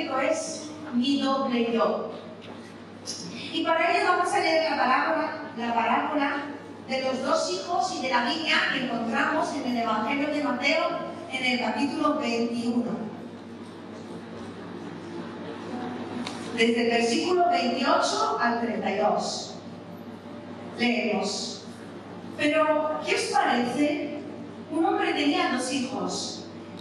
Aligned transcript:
es 0.00 0.70
Mi 0.94 1.20
doble 1.20 1.72
yo. 1.72 2.10
Y 3.52 3.64
para 3.64 3.92
ello 3.92 4.08
vamos 4.08 4.32
a 4.32 4.40
leer 4.40 4.70
la 4.70 4.76
parábola, 4.76 5.32
la 5.56 5.74
parábola 5.74 6.42
de 6.88 7.02
los 7.02 7.22
dos 7.22 7.50
hijos 7.52 7.94
y 7.98 8.02
de 8.02 8.10
la 8.10 8.24
niña 8.24 8.54
que 8.72 8.84
encontramos 8.84 9.52
en 9.54 9.70
el 9.70 9.82
Evangelio 9.82 10.28
de 10.28 10.42
Mateo 10.42 10.84
en 11.30 11.44
el 11.44 11.60
capítulo 11.60 12.18
21. 12.18 12.84
Desde 16.56 16.84
el 16.84 16.90
versículo 16.90 17.48
28 17.50 18.38
al 18.40 18.60
32. 18.60 19.54
Leemos. 20.78 21.64
Pero, 22.36 23.00
¿qué 23.06 23.14
os 23.14 23.22
parece? 23.22 24.18
Un 24.70 24.84
hombre 24.84 25.12
tenía 25.12 25.52
dos 25.52 25.72
hijos. 25.72 26.41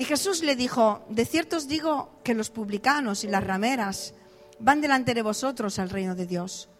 Y 0.00 0.06
Jesús 0.06 0.42
le 0.42 0.56
dijo, 0.56 1.04
de 1.10 1.26
cierto 1.26 1.58
os 1.58 1.68
digo 1.68 2.08
que 2.24 2.32
los 2.32 2.48
publicanos 2.48 3.22
y 3.22 3.26
las 3.26 3.46
rameras 3.46 4.14
van 4.58 4.80
delante 4.80 5.12
de 5.12 5.20
vosotros 5.20 5.78
al 5.78 5.90
reino 5.90 6.14
de 6.14 6.24
Dios. 6.24 6.70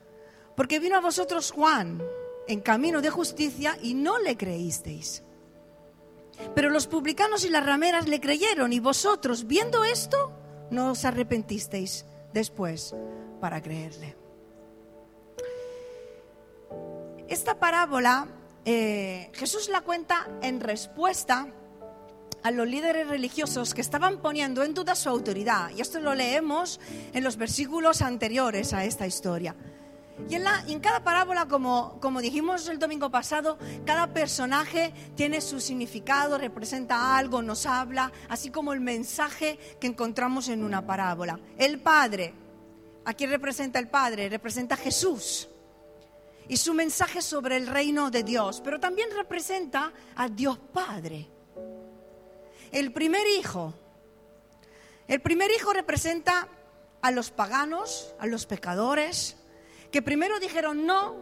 Porque 0.57 0.79
vino 0.79 0.97
a 0.97 1.03
vosotros 1.03 1.51
Juan 1.51 2.03
en 2.49 2.63
camino 2.63 3.03
de 3.03 3.11
justicia 3.11 3.77
y 3.83 3.93
no 3.93 4.19
le 4.19 4.39
creísteis. 4.39 5.23
Pero 6.55 6.71
los 6.71 6.87
publicanos 6.87 7.45
y 7.45 7.51
las 7.51 7.67
rameras 7.67 8.09
le 8.09 8.23
creyeron 8.23 8.73
y 8.73 8.81
vosotros, 8.81 9.47
viendo 9.47 9.85
esto, 9.85 10.33
no 10.71 10.93
os 10.93 11.05
arrepentisteis 11.05 12.07
después 12.33 12.95
para 13.39 13.61
creerle. 13.61 14.17
Esta 17.29 17.61
parábola 17.61 18.29
eh, 18.65 19.31
Jesús 19.35 19.69
la 19.69 19.83
cuenta 19.83 20.27
en 20.41 20.61
respuesta 20.61 21.49
a 22.43 22.51
los 22.51 22.67
líderes 22.67 23.09
religiosos 23.09 23.75
que 23.75 23.81
estaban 23.81 24.19
poniendo 24.19 24.63
en 24.63 24.75
duda 24.75 24.95
su 24.95 25.09
autoridad. 25.09 25.71
Y 25.77 25.81
esto 25.81 26.01
lo 26.01 26.15
leemos 26.15 26.81
en 27.13 27.25
los 27.25 27.37
versículos 27.37 28.03
anteriores 28.03 28.73
a 28.73 28.85
esta 28.85 29.07
historia. 29.07 29.57
Y 30.29 30.35
en, 30.35 30.45
la, 30.45 30.63
en 30.69 30.81
cada 30.81 31.03
parábola, 31.03 31.47
como, 31.47 31.99
como 32.01 32.21
dijimos 32.21 32.69
el 32.69 32.79
domingo 32.79 33.11
pasado, 33.11 33.59
cada 33.85 34.13
personaje 34.13 34.93
tiene 35.17 35.41
su 35.41 35.61
significado, 35.61 36.37
representa 36.39 37.17
algo, 37.17 37.43
nos 37.43 37.67
habla, 37.67 38.13
así 38.29 38.51
como 38.51 38.73
el 38.73 38.81
mensaje 38.81 39.59
que 39.81 39.87
encontramos 39.87 40.49
en 40.49 40.63
una 40.63 40.87
parábola. 40.87 41.41
El 41.57 41.81
Padre, 41.81 42.35
¿a 43.05 43.15
quién 43.15 43.31
representa 43.31 43.79
el 43.79 43.89
Padre? 43.89 44.29
Representa 44.29 44.75
a 44.75 44.79
Jesús 44.79 45.49
y 46.49 46.57
su 46.57 46.75
mensaje 46.75 47.23
sobre 47.23 47.57
el 47.57 47.69
reino 47.69 48.11
de 48.11 48.25
Dios, 48.25 48.61
pero 48.63 48.81
también 48.81 49.09
representa 49.17 49.93
a 50.17 50.29
Dios 50.29 50.59
Padre. 50.59 51.40
El 52.73 52.93
primer 52.93 53.27
hijo, 53.27 53.75
el 55.09 55.21
primer 55.21 55.51
hijo 55.51 55.73
representa 55.73 56.49
a 57.03 57.11
los 57.11 57.31
paganos, 57.31 58.15
a 58.19 58.27
los 58.27 58.47
pecadores, 58.47 59.37
que 59.91 60.03
primero 60.03 60.39
dijeron 60.39 60.87
no 60.87 61.17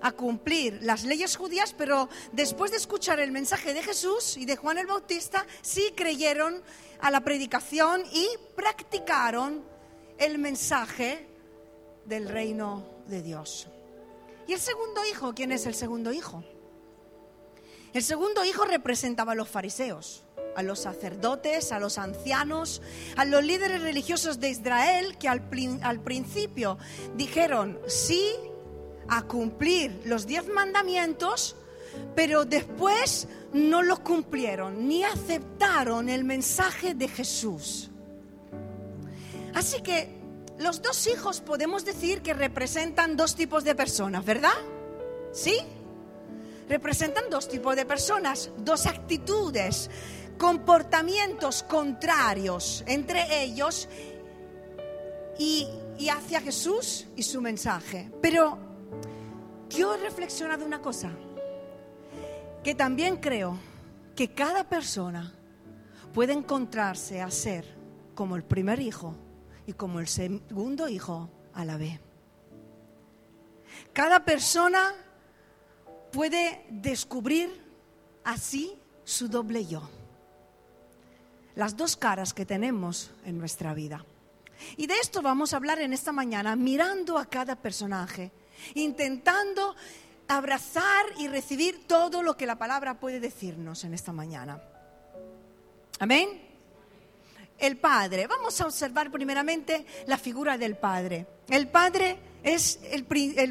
a 0.00 0.12
cumplir 0.12 0.80
las 0.82 1.04
leyes 1.04 1.36
judías, 1.36 1.74
pero 1.76 2.08
después 2.32 2.70
de 2.70 2.76
escuchar 2.76 3.20
el 3.20 3.32
mensaje 3.32 3.74
de 3.74 3.82
Jesús 3.82 4.36
y 4.36 4.44
de 4.44 4.56
Juan 4.56 4.78
el 4.78 4.86
Bautista, 4.86 5.46
sí 5.62 5.92
creyeron 5.96 6.62
a 7.00 7.10
la 7.10 7.22
predicación 7.22 8.02
y 8.12 8.28
practicaron 8.54 9.64
el 10.18 10.38
mensaje 10.38 11.26
del 12.04 12.28
reino 12.28 12.86
de 13.06 13.22
Dios. 13.22 13.68
¿Y 14.46 14.52
el 14.52 14.60
segundo 14.60 15.04
hijo? 15.06 15.34
¿Quién 15.34 15.52
es 15.52 15.66
el 15.66 15.74
segundo 15.74 16.12
hijo? 16.12 16.44
El 17.94 18.02
segundo 18.02 18.44
hijo 18.44 18.64
representaba 18.64 19.32
a 19.32 19.34
los 19.34 19.48
fariseos, 19.48 20.24
a 20.56 20.62
los 20.62 20.80
sacerdotes, 20.80 21.72
a 21.72 21.80
los 21.80 21.98
ancianos, 21.98 22.82
a 23.16 23.24
los 23.24 23.44
líderes 23.44 23.82
religiosos 23.82 24.40
de 24.40 24.50
Israel 24.50 25.16
que 25.18 25.28
al, 25.28 25.42
principio 26.00 26.78
dijeron 27.16 27.78
sí 27.86 28.30
a 29.08 29.22
cumplir 29.22 30.02
los 30.04 30.26
diez 30.26 30.48
mandamientos, 30.48 31.56
pero 32.14 32.44
después 32.44 33.28
no 33.52 33.82
los 33.82 34.00
cumplieron 34.00 34.88
ni 34.88 35.04
aceptaron 35.04 36.08
el 36.08 36.24
mensaje 36.24 36.94
de 36.94 37.08
Jesús. 37.08 37.90
Así 39.54 39.80
que 39.82 40.14
los 40.58 40.82
dos 40.82 41.06
hijos 41.06 41.40
podemos 41.40 41.84
decir 41.84 42.22
que 42.22 42.34
representan 42.34 43.16
dos 43.16 43.34
tipos 43.34 43.64
de 43.64 43.74
personas, 43.74 44.24
¿verdad? 44.24 44.54
¿Sí? 45.32 45.56
Representan 46.68 47.24
dos 47.28 47.48
tipos 47.48 47.76
de 47.76 47.84
personas, 47.84 48.50
dos 48.58 48.86
actitudes, 48.86 49.90
comportamientos 50.38 51.62
contrarios 51.62 52.84
entre 52.86 53.42
ellos 53.42 53.88
y, 55.38 55.68
hacia 56.08 56.40
Jesús 56.40 57.06
y 57.16 57.22
su 57.22 57.40
mensaje. 57.40 58.10
Pero 58.20 58.58
yo 59.70 59.94
he 59.94 59.98
reflexionado 59.98 60.64
una 60.64 60.80
cosa, 60.80 61.10
que 62.62 62.74
también 62.74 63.16
creo 63.16 63.58
que 64.14 64.32
cada 64.32 64.64
persona 64.68 65.32
puede 66.12 66.32
encontrarse 66.32 67.20
a 67.20 67.30
ser 67.30 67.66
como 68.14 68.36
el 68.36 68.44
primer 68.44 68.80
hijo 68.80 69.16
y 69.66 69.72
como 69.72 70.00
el 70.00 70.08
segundo 70.08 70.88
hijo 70.88 71.30
a 71.52 71.64
la 71.64 71.76
vez. 71.76 72.00
Cada 73.92 74.24
persona 74.24 74.94
puede 76.12 76.64
descubrir 76.70 77.50
así 78.22 78.78
su 79.04 79.28
doble 79.28 79.66
yo. 79.66 79.82
Las 81.56 81.76
dos 81.76 81.96
caras 81.96 82.34
que 82.34 82.46
tenemos 82.46 83.10
en 83.24 83.38
nuestra 83.38 83.74
vida. 83.74 84.04
Y 84.76 84.86
de 84.86 84.94
esto 84.98 85.22
vamos 85.22 85.52
a 85.52 85.56
hablar 85.56 85.80
en 85.80 85.92
esta 85.92 86.12
mañana, 86.12 86.56
mirando 86.56 87.18
a 87.18 87.26
cada 87.26 87.56
personaje, 87.56 88.32
intentando 88.74 89.74
abrazar 90.28 91.06
y 91.18 91.28
recibir 91.28 91.86
todo 91.86 92.22
lo 92.22 92.36
que 92.36 92.46
la 92.46 92.56
palabra 92.56 92.98
puede 92.98 93.20
decirnos 93.20 93.84
en 93.84 93.94
esta 93.94 94.12
mañana. 94.12 94.62
Amén 95.98 96.54
el 97.58 97.76
Padre. 97.76 98.26
Vamos 98.26 98.60
a 98.60 98.66
observar 98.66 99.10
primeramente 99.10 99.86
la 100.06 100.18
figura 100.18 100.58
del 100.58 100.76
Padre. 100.76 101.26
El 101.48 101.68
Padre 101.68 102.18
es 102.42 102.80
el, 102.90 103.04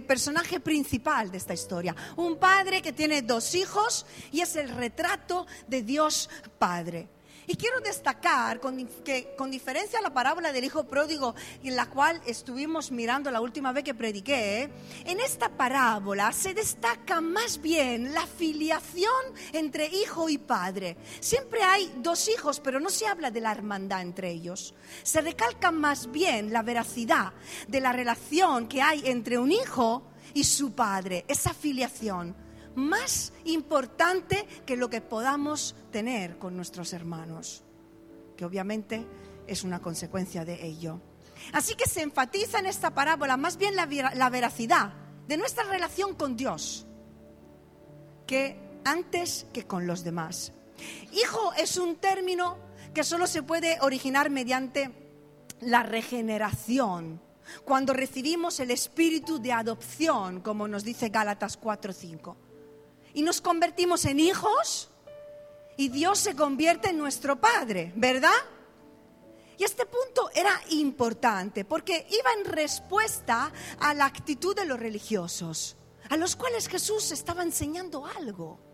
personaje 0.04 0.60
principal 0.60 1.32
de 1.32 1.38
esta 1.38 1.54
historia. 1.54 1.96
Un 2.16 2.38
padre 2.38 2.82
que 2.82 2.94
tiene 2.94 3.22
dos 3.24 3.56
hijos 3.56 4.06
y 4.32 4.42
es 4.42 4.56
el 4.56 4.70
retrato 4.70 5.48
de 5.68 5.82
Dios 5.82 6.30
Padre. 6.60 7.08
Y 7.48 7.56
quiero 7.56 7.80
destacar 7.82 8.60
que 9.04 9.36
con 9.38 9.52
diferencia 9.52 10.00
a 10.00 10.02
la 10.02 10.14
parábola 10.14 10.52
del 10.52 10.64
hijo 10.64 10.86
pródigo, 10.86 11.36
en 11.64 11.76
la 11.76 11.90
cual 11.90 12.22
estuvimos 12.26 12.92
mirando 12.92 13.32
la 13.32 13.42
última 13.42 13.72
vez 13.72 13.84
que 13.84 13.94
prediqué, 13.94 14.70
en 15.06 15.20
esta 15.20 15.50
parábola 15.50 16.32
se 16.32 16.54
destaca 16.54 17.22
más 17.22 17.62
bien 17.62 18.14
la 18.14 18.26
filiación 18.26 19.12
entre 19.52 19.88
hijo 19.88 20.30
y 20.30 20.38
padre. 20.38 20.98
Siempre 21.20 21.62
hay 21.64 21.92
dos 21.98 22.30
hijos, 22.30 22.60
pero 22.60 22.80
no 22.80 22.90
se 22.90 23.08
habla 23.08 23.32
de 23.32 23.42
la 23.42 23.52
hermandad 23.52 24.02
entre 24.02 24.32
ellos. 24.32 24.74
Se 25.04 25.22
recalca 25.22 25.72
más 25.72 26.12
bien 26.12 26.54
la 26.54 26.62
veracidad 26.62 27.34
de 27.68 27.82
la 27.82 27.92
relación 27.92 28.68
que 28.68 28.82
hay 28.82 29.04
entre 29.06 29.38
un 29.38 29.52
hijo 29.52 30.04
y 30.34 30.44
su 30.44 30.74
padre, 30.74 31.26
esa 31.28 31.54
filiación 31.54 32.43
más 32.76 33.34
importante 33.46 34.46
que 34.66 34.78
lo 34.78 34.90
que 34.90 35.02
podamos 35.02 35.76
tener 35.92 36.38
con 36.38 36.56
nuestros 36.56 36.94
hermanos, 36.94 37.64
que 38.38 38.46
obviamente 38.46 39.06
es 39.48 39.64
una 39.64 39.80
consecuencia 39.80 40.46
de 40.46 40.66
ello. 40.66 41.00
Así 41.52 41.76
que 41.76 41.90
se 41.90 42.02
enfatiza 42.02 42.60
en 42.60 42.68
esta 42.68 42.94
parábola 42.94 43.38
más 43.38 43.58
bien 43.58 43.76
la, 43.76 44.30
veracidad 44.30 44.94
de 45.28 45.38
nuestra 45.38 45.64
relación 45.66 46.16
con 46.16 46.36
Dios 46.36 46.86
que 48.26 48.58
antes 48.86 49.46
que 49.54 49.66
con 49.66 49.86
los 49.88 50.04
demás. 50.04 50.54
Hijo 51.12 51.54
es 51.54 51.78
un 51.78 51.98
término 51.98 52.58
que 52.94 53.04
solo 53.04 53.28
se 53.28 53.44
puede 53.44 53.78
originar 53.82 54.30
mediante 54.30 54.92
la 55.62 55.84
regeneración 55.84 57.22
cuando 57.66 57.94
recibimos 57.94 58.60
el 58.60 58.72
espíritu 58.72 59.40
de 59.40 59.52
adopción, 59.52 60.42
como 60.42 60.68
nos 60.68 60.84
dice 60.84 61.10
Gálatas 61.10 61.60
4:5. 61.60 62.36
Y 63.14 63.22
nos 63.22 63.42
convertimos 63.42 64.06
en 64.06 64.20
hijos 64.20 64.90
y 65.78 65.90
Dios 65.90 66.20
se 66.20 66.36
convierte 66.36 66.90
en 66.90 66.98
nuestro 66.98 67.40
Padre, 67.40 67.92
¿verdad? 67.96 68.32
Y 69.58 69.64
este 69.64 69.86
punto 69.86 70.30
era 70.34 70.60
importante 70.72 71.64
porque 71.64 72.08
iba 72.10 72.34
en 72.40 72.46
respuesta 72.46 73.52
a 73.80 73.94
la 73.94 74.06
actitud 74.06 74.56
de 74.56 74.66
los 74.66 74.80
religiosos, 74.80 75.78
a 76.10 76.18
los 76.18 76.36
cuales 76.36 76.68
Jesús 76.68 77.12
estaba 77.12 77.44
enseñando 77.44 78.06
algo. 78.06 78.73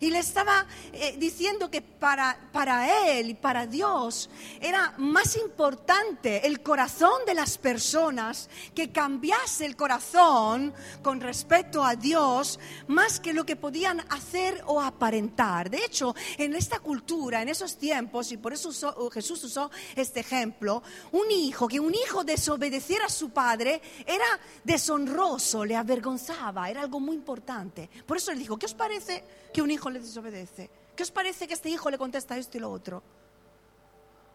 Y 0.00 0.10
le 0.10 0.18
estaba 0.18 0.66
eh, 0.92 1.16
diciendo 1.18 1.70
que 1.70 1.80
para, 1.80 2.38
para 2.52 3.10
él 3.10 3.30
y 3.30 3.34
para 3.34 3.66
Dios 3.66 4.28
era 4.60 4.94
más 4.98 5.36
importante 5.36 6.46
el 6.46 6.62
corazón 6.62 7.24
de 7.26 7.34
las 7.34 7.58
personas 7.58 8.48
que 8.74 8.90
cambiase 8.90 9.66
el 9.66 9.76
corazón 9.76 10.74
con 11.02 11.20
respecto 11.20 11.84
a 11.84 11.96
Dios 11.96 12.58
más 12.88 13.20
que 13.20 13.32
lo 13.32 13.46
que 13.46 13.56
podían 13.56 14.00
hacer 14.10 14.62
o 14.66 14.80
aparentar. 14.80 15.70
De 15.70 15.84
hecho, 15.84 16.14
en 16.38 16.54
esta 16.54 16.80
cultura, 16.80 17.42
en 17.42 17.48
esos 17.48 17.76
tiempos, 17.76 18.32
y 18.32 18.36
por 18.36 18.52
eso 18.52 19.10
Jesús 19.10 19.44
usó 19.44 19.70
este 19.96 20.20
ejemplo, 20.20 20.82
un 21.12 21.30
hijo, 21.30 21.68
que 21.68 21.80
un 21.80 21.94
hijo 21.94 22.24
desobedeciera 22.24 23.06
a 23.06 23.10
su 23.10 23.30
padre 23.30 23.80
era 24.06 24.24
deshonroso, 24.62 25.64
le 25.64 25.76
avergonzaba, 25.76 26.70
era 26.70 26.80
algo 26.80 27.00
muy 27.00 27.16
importante. 27.16 27.88
Por 28.06 28.16
eso 28.16 28.32
le 28.32 28.38
dijo, 28.38 28.58
¿qué 28.58 28.66
os 28.66 28.74
parece 28.74 29.24
que 29.52 29.62
un 29.62 29.70
hijo 29.74 29.90
le 29.90 30.00
desobedece? 30.00 30.70
¿Qué 30.96 31.02
os 31.02 31.10
parece 31.10 31.46
que 31.46 31.54
este 31.54 31.68
hijo 31.68 31.90
le 31.90 31.98
contesta 31.98 32.36
esto 32.36 32.56
y 32.56 32.60
lo 32.60 32.70
otro? 32.70 33.02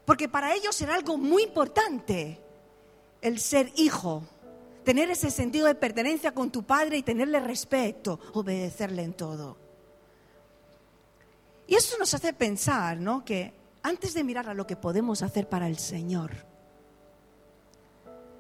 Porque 0.06 0.28
para 0.28 0.54
ellos 0.54 0.80
era 0.82 0.96
algo 0.96 1.18
muy 1.18 1.44
importante 1.44 2.40
el 3.22 3.40
ser 3.40 3.72
hijo, 3.76 4.24
tener 4.84 5.10
ese 5.10 5.30
sentido 5.30 5.68
de 5.68 5.76
pertenencia 5.76 6.34
con 6.34 6.52
tu 6.52 6.64
padre 6.64 6.98
y 6.98 7.04
tenerle 7.04 7.40
respeto, 7.40 8.20
obedecerle 8.34 9.04
en 9.04 9.14
todo. 9.14 9.58
Y 11.68 11.76
eso 11.76 11.98
nos 11.98 12.14
hace 12.14 12.34
pensar, 12.34 12.98
¿no? 12.98 13.24
Que 13.24 13.54
antes 13.84 14.14
de 14.14 14.24
mirar 14.24 14.50
a 14.50 14.54
lo 14.54 14.66
que 14.66 14.76
podemos 14.76 15.22
hacer 15.22 15.48
para 15.48 15.68
el 15.68 15.78
Señor, 15.78 16.32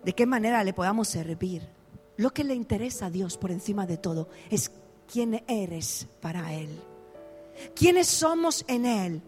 de 0.03 0.13
qué 0.13 0.25
manera 0.25 0.63
le 0.63 0.73
podamos 0.73 1.07
servir, 1.07 1.69
lo 2.17 2.31
que 2.31 2.43
le 2.43 2.55
interesa 2.55 3.05
a 3.05 3.11
Dios 3.11 3.37
por 3.37 3.51
encima 3.51 3.85
de 3.85 3.97
todo 3.97 4.29
es 4.49 4.71
quién 5.07 5.43
eres 5.47 6.07
para 6.21 6.53
Él 6.53 6.88
quiénes 7.75 8.07
somos 8.07 8.63
en 8.67 8.85
Él. 8.85 9.21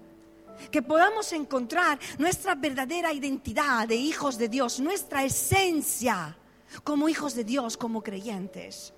Que 0.71 0.81
podamos 0.81 1.33
encontrar 1.33 1.99
nuestra 2.19 2.55
verdadera 2.55 3.11
identidad 3.13 3.87
de 3.87 3.95
hijos 3.95 4.37
de 4.37 4.47
Dios, 4.47 4.79
nuestra 4.79 5.23
esencia 5.23 6.37
como 6.83 7.09
hijos 7.09 7.35
de 7.35 7.43
Dios, 7.43 7.77
como 7.77 8.03
creyentes. 8.03 8.93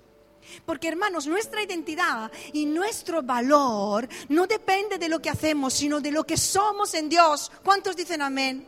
Porque 0.66 0.88
hermanos, 0.88 1.26
nuestra 1.26 1.62
identidad 1.62 2.30
y 2.52 2.66
nuestro 2.66 3.22
valor 3.22 4.08
no 4.28 4.46
depende 4.46 4.98
de 4.98 5.08
lo 5.08 5.20
que 5.20 5.30
hacemos, 5.30 5.74
sino 5.74 6.00
de 6.00 6.10
lo 6.10 6.24
que 6.24 6.36
somos 6.36 6.94
en 6.94 7.08
Dios. 7.08 7.50
¿Cuántos 7.62 7.96
dicen 7.96 8.22
amén? 8.22 8.66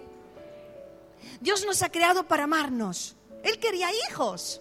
Dios 1.40 1.64
nos 1.66 1.82
ha 1.82 1.90
creado 1.90 2.26
para 2.26 2.44
amarnos. 2.44 3.14
Él 3.42 3.58
quería 3.58 3.88
hijos. 4.08 4.60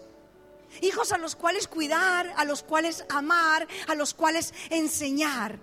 Hijos 0.82 1.14
a 1.14 1.18
los 1.18 1.36
cuales 1.36 1.68
cuidar, 1.68 2.34
a 2.36 2.44
los 2.44 2.62
cuales 2.62 3.06
amar, 3.10 3.68
a 3.88 3.96
los 3.96 4.14
cuales 4.14 4.54
enseñar. 4.70 5.58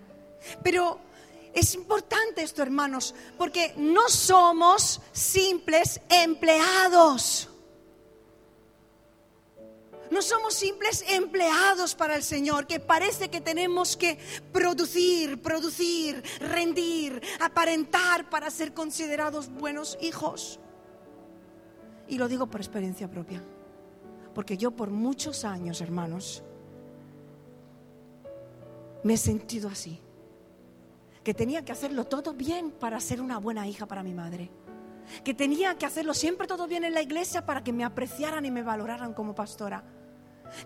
Pero 0.63 1.01
es 1.53 1.75
importante 1.75 2.43
esto, 2.43 2.63
hermanos, 2.63 3.15
porque 3.37 3.75
no 3.77 4.09
somos 4.09 5.01
simples 5.13 6.01
empleados. 6.09 7.49
No 10.11 10.21
somos 10.21 10.55
simples 10.55 11.05
empleados 11.09 11.95
para 11.95 12.17
el 12.17 12.23
Señor, 12.23 12.67
que 12.67 12.81
parece 12.81 13.31
que 13.31 13.41
tenemos 13.41 13.97
que 13.97 14.19
producir, 14.53 15.41
producir, 15.41 16.23
rendir, 16.39 17.23
aparentar 17.41 18.29
para 18.29 18.51
ser 18.51 18.75
considerados 18.75 19.49
buenos 19.49 19.97
hijos. 20.03 20.59
Y 22.09 22.19
lo 22.19 22.29
digo 22.29 22.47
por 22.47 22.61
experiencia 22.61 23.11
propia, 23.11 23.43
porque 24.35 24.59
yo 24.59 24.71
por 24.71 24.91
muchos 24.91 25.47
años, 25.47 25.81
hermanos, 25.81 26.43
me 29.03 29.15
he 29.15 29.19
sentido 29.19 29.69
así 29.69 29.99
que 31.25 31.35
tenía 31.35 31.65
que 31.65 31.73
hacerlo 31.73 32.05
todo 32.05 32.35
bien 32.35 32.71
para 32.71 33.01
ser 33.01 33.21
una 33.21 33.39
buena 33.39 33.67
hija 33.67 33.87
para 33.87 34.03
mi 34.03 34.15
madre. 34.15 34.51
Que 35.25 35.35
tenía 35.35 35.77
que 35.77 35.87
hacerlo 35.87 36.15
siempre 36.15 36.47
todo 36.47 36.67
bien 36.67 36.85
en 36.85 36.95
la 36.95 37.03
iglesia 37.03 37.45
para 37.45 37.63
que 37.63 37.73
me 37.73 37.85
apreciaran 37.85 38.45
y 38.45 38.51
me 38.51 38.63
valoraran 38.63 39.15
como 39.15 39.35
pastora. 39.35 39.85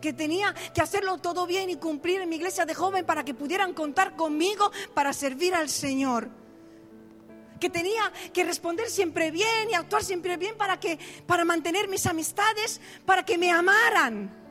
Que 0.00 0.12
tenía 0.12 0.54
que 0.74 0.80
hacerlo 0.80 1.18
todo 1.18 1.46
bien 1.46 1.70
y 1.70 1.76
cumplir 1.76 2.20
en 2.20 2.28
mi 2.28 2.36
iglesia 2.36 2.64
de 2.64 2.74
joven 2.74 3.04
para 3.04 3.24
que 3.24 3.34
pudieran 3.34 3.72
contar 3.72 4.16
conmigo 4.16 4.70
para 4.94 5.12
servir 5.12 5.54
al 5.54 5.68
Señor. 5.68 6.28
Que 7.60 7.70
tenía 7.70 8.12
que 8.32 8.44
responder 8.44 8.88
siempre 8.88 9.30
bien 9.30 9.70
y 9.70 9.74
actuar 9.74 10.04
siempre 10.04 10.36
bien 10.36 10.56
para 10.56 10.78
que 10.78 10.98
para 11.26 11.44
mantener 11.44 11.88
mis 11.88 12.06
amistades, 12.06 12.80
para 13.04 13.24
que 13.24 13.38
me 13.38 13.50
amaran. 13.50 14.45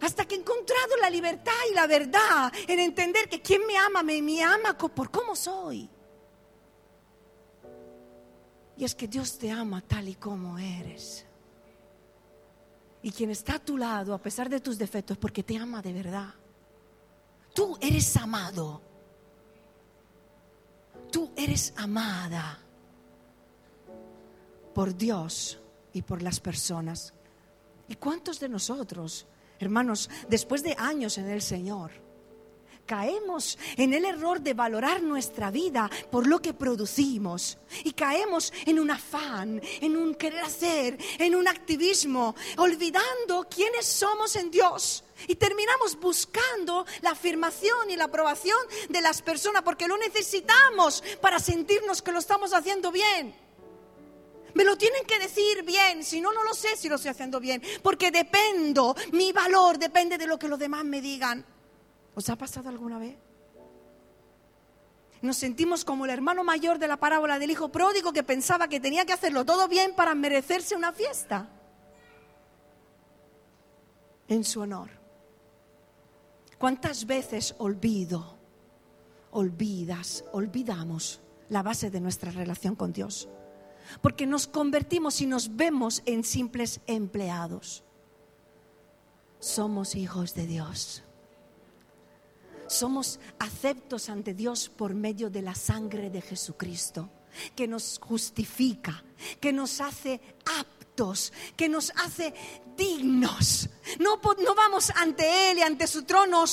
Hasta 0.00 0.24
que 0.24 0.34
he 0.34 0.38
encontrado 0.38 0.96
la 1.00 1.10
libertad 1.10 1.52
y 1.70 1.74
la 1.74 1.86
verdad 1.86 2.52
en 2.66 2.78
entender 2.78 3.28
que 3.28 3.40
quien 3.40 3.66
me 3.66 3.76
ama, 3.76 4.02
me, 4.02 4.42
ama 4.42 4.76
por 4.76 5.10
cómo 5.10 5.34
soy. 5.34 5.88
Y 8.76 8.84
es 8.84 8.94
que 8.94 9.08
Dios 9.08 9.38
te 9.38 9.50
ama 9.50 9.80
tal 9.80 10.08
y 10.08 10.14
como 10.14 10.56
eres. 10.58 11.26
Y 13.02 13.10
quien 13.10 13.30
está 13.30 13.56
a 13.56 13.58
tu 13.58 13.76
lado, 13.76 14.14
a 14.14 14.18
pesar 14.18 14.48
de 14.48 14.60
tus 14.60 14.78
defectos, 14.78 15.18
porque 15.18 15.42
te 15.42 15.56
ama 15.56 15.82
de 15.82 15.92
verdad. 15.92 16.34
Tú 17.54 17.76
eres 17.80 18.16
amado. 18.16 18.82
Tú 21.10 21.32
eres 21.36 21.72
amada 21.76 22.60
por 24.74 24.96
Dios 24.96 25.58
y 25.92 26.02
por 26.02 26.22
las 26.22 26.38
personas. 26.38 27.14
¿Y 27.88 27.96
cuántos 27.96 28.38
de 28.38 28.48
nosotros 28.48 29.26
Hermanos, 29.60 30.08
después 30.28 30.62
de 30.62 30.74
años 30.78 31.18
en 31.18 31.28
el 31.28 31.42
Señor, 31.42 31.90
caemos 32.88 33.58
en 33.76 33.92
el 33.92 34.04
error 34.04 34.40
de 34.40 34.54
valorar 34.54 35.02
nuestra 35.02 35.50
vida 35.50 35.88
por 36.10 36.26
lo 36.26 36.40
que 36.40 36.54
producimos 36.54 37.58
y 37.84 37.92
caemos 37.92 38.52
en 38.66 38.80
un 38.80 38.90
afán, 38.90 39.60
en 39.80 39.96
un 39.96 40.14
querer 40.14 40.40
hacer, 40.40 40.98
en 41.18 41.36
un 41.36 41.46
activismo, 41.46 42.34
olvidando 42.56 43.46
quiénes 43.48 43.86
somos 43.86 44.34
en 44.36 44.50
Dios. 44.50 45.04
Y 45.26 45.34
terminamos 45.34 45.98
buscando 46.00 46.86
la 47.02 47.10
afirmación 47.10 47.90
y 47.90 47.96
la 47.96 48.04
aprobación 48.04 48.58
de 48.88 49.00
las 49.00 49.20
personas 49.20 49.62
porque 49.62 49.88
lo 49.88 49.98
necesitamos 49.98 51.04
para 51.20 51.38
sentirnos 51.38 52.00
que 52.00 52.12
lo 52.12 52.20
estamos 52.20 52.54
haciendo 52.54 52.90
bien. 52.90 53.47
Me 54.58 54.64
lo 54.64 54.76
tienen 54.76 55.04
que 55.06 55.20
decir 55.20 55.62
bien, 55.62 56.02
si 56.02 56.20
no, 56.20 56.32
no 56.32 56.42
lo 56.42 56.52
sé 56.52 56.76
si 56.76 56.88
lo 56.88 56.96
estoy 56.96 57.12
haciendo 57.12 57.38
bien, 57.38 57.62
porque 57.80 58.10
dependo, 58.10 58.96
mi 59.12 59.30
valor 59.30 59.78
depende 59.78 60.18
de 60.18 60.26
lo 60.26 60.36
que 60.36 60.48
los 60.48 60.58
demás 60.58 60.84
me 60.84 61.00
digan. 61.00 61.44
¿Os 62.16 62.28
ha 62.28 62.34
pasado 62.34 62.68
alguna 62.68 62.98
vez? 62.98 63.16
Nos 65.22 65.36
sentimos 65.36 65.84
como 65.84 66.06
el 66.06 66.10
hermano 66.10 66.42
mayor 66.42 66.80
de 66.80 66.88
la 66.88 66.96
parábola 66.96 67.38
del 67.38 67.52
hijo 67.52 67.68
pródigo 67.68 68.12
que 68.12 68.24
pensaba 68.24 68.66
que 68.66 68.80
tenía 68.80 69.06
que 69.06 69.12
hacerlo 69.12 69.44
todo 69.44 69.68
bien 69.68 69.94
para 69.94 70.16
merecerse 70.16 70.74
una 70.74 70.92
fiesta 70.92 71.48
en 74.26 74.42
su 74.42 74.62
honor. 74.62 74.90
¿Cuántas 76.58 77.06
veces 77.06 77.54
olvido, 77.58 78.36
olvidas, 79.30 80.24
olvidamos 80.32 81.20
la 81.48 81.62
base 81.62 81.92
de 81.92 82.00
nuestra 82.00 82.32
relación 82.32 82.74
con 82.74 82.92
Dios? 82.92 83.28
Porque 84.00 84.26
nos 84.26 84.46
convertimos 84.46 85.20
y 85.20 85.26
nos 85.26 85.56
vemos 85.56 86.02
en 86.06 86.24
simples 86.24 86.80
empleados. 86.86 87.84
Somos 89.38 89.94
hijos 89.94 90.34
de 90.34 90.46
Dios. 90.46 91.04
Somos 92.66 93.18
aceptos 93.38 94.10
ante 94.10 94.34
Dios 94.34 94.68
por 94.68 94.94
medio 94.94 95.30
de 95.30 95.42
la 95.42 95.54
sangre 95.54 96.10
de 96.10 96.20
Jesucristo, 96.20 97.08
que 97.56 97.66
nos 97.66 97.98
justifica, 97.98 99.04
que 99.40 99.52
nos 99.52 99.80
hace 99.80 100.20
aptos, 100.44 100.77
que 101.56 101.68
nos 101.68 101.92
hace 101.96 102.34
dignos. 102.76 103.68
No, 103.98 104.20
no 104.38 104.54
vamos 104.54 104.90
ante 104.96 105.50
Él 105.50 105.58
y 105.58 105.62
ante 105.62 105.86
su 105.86 106.04
trono 106.04 106.44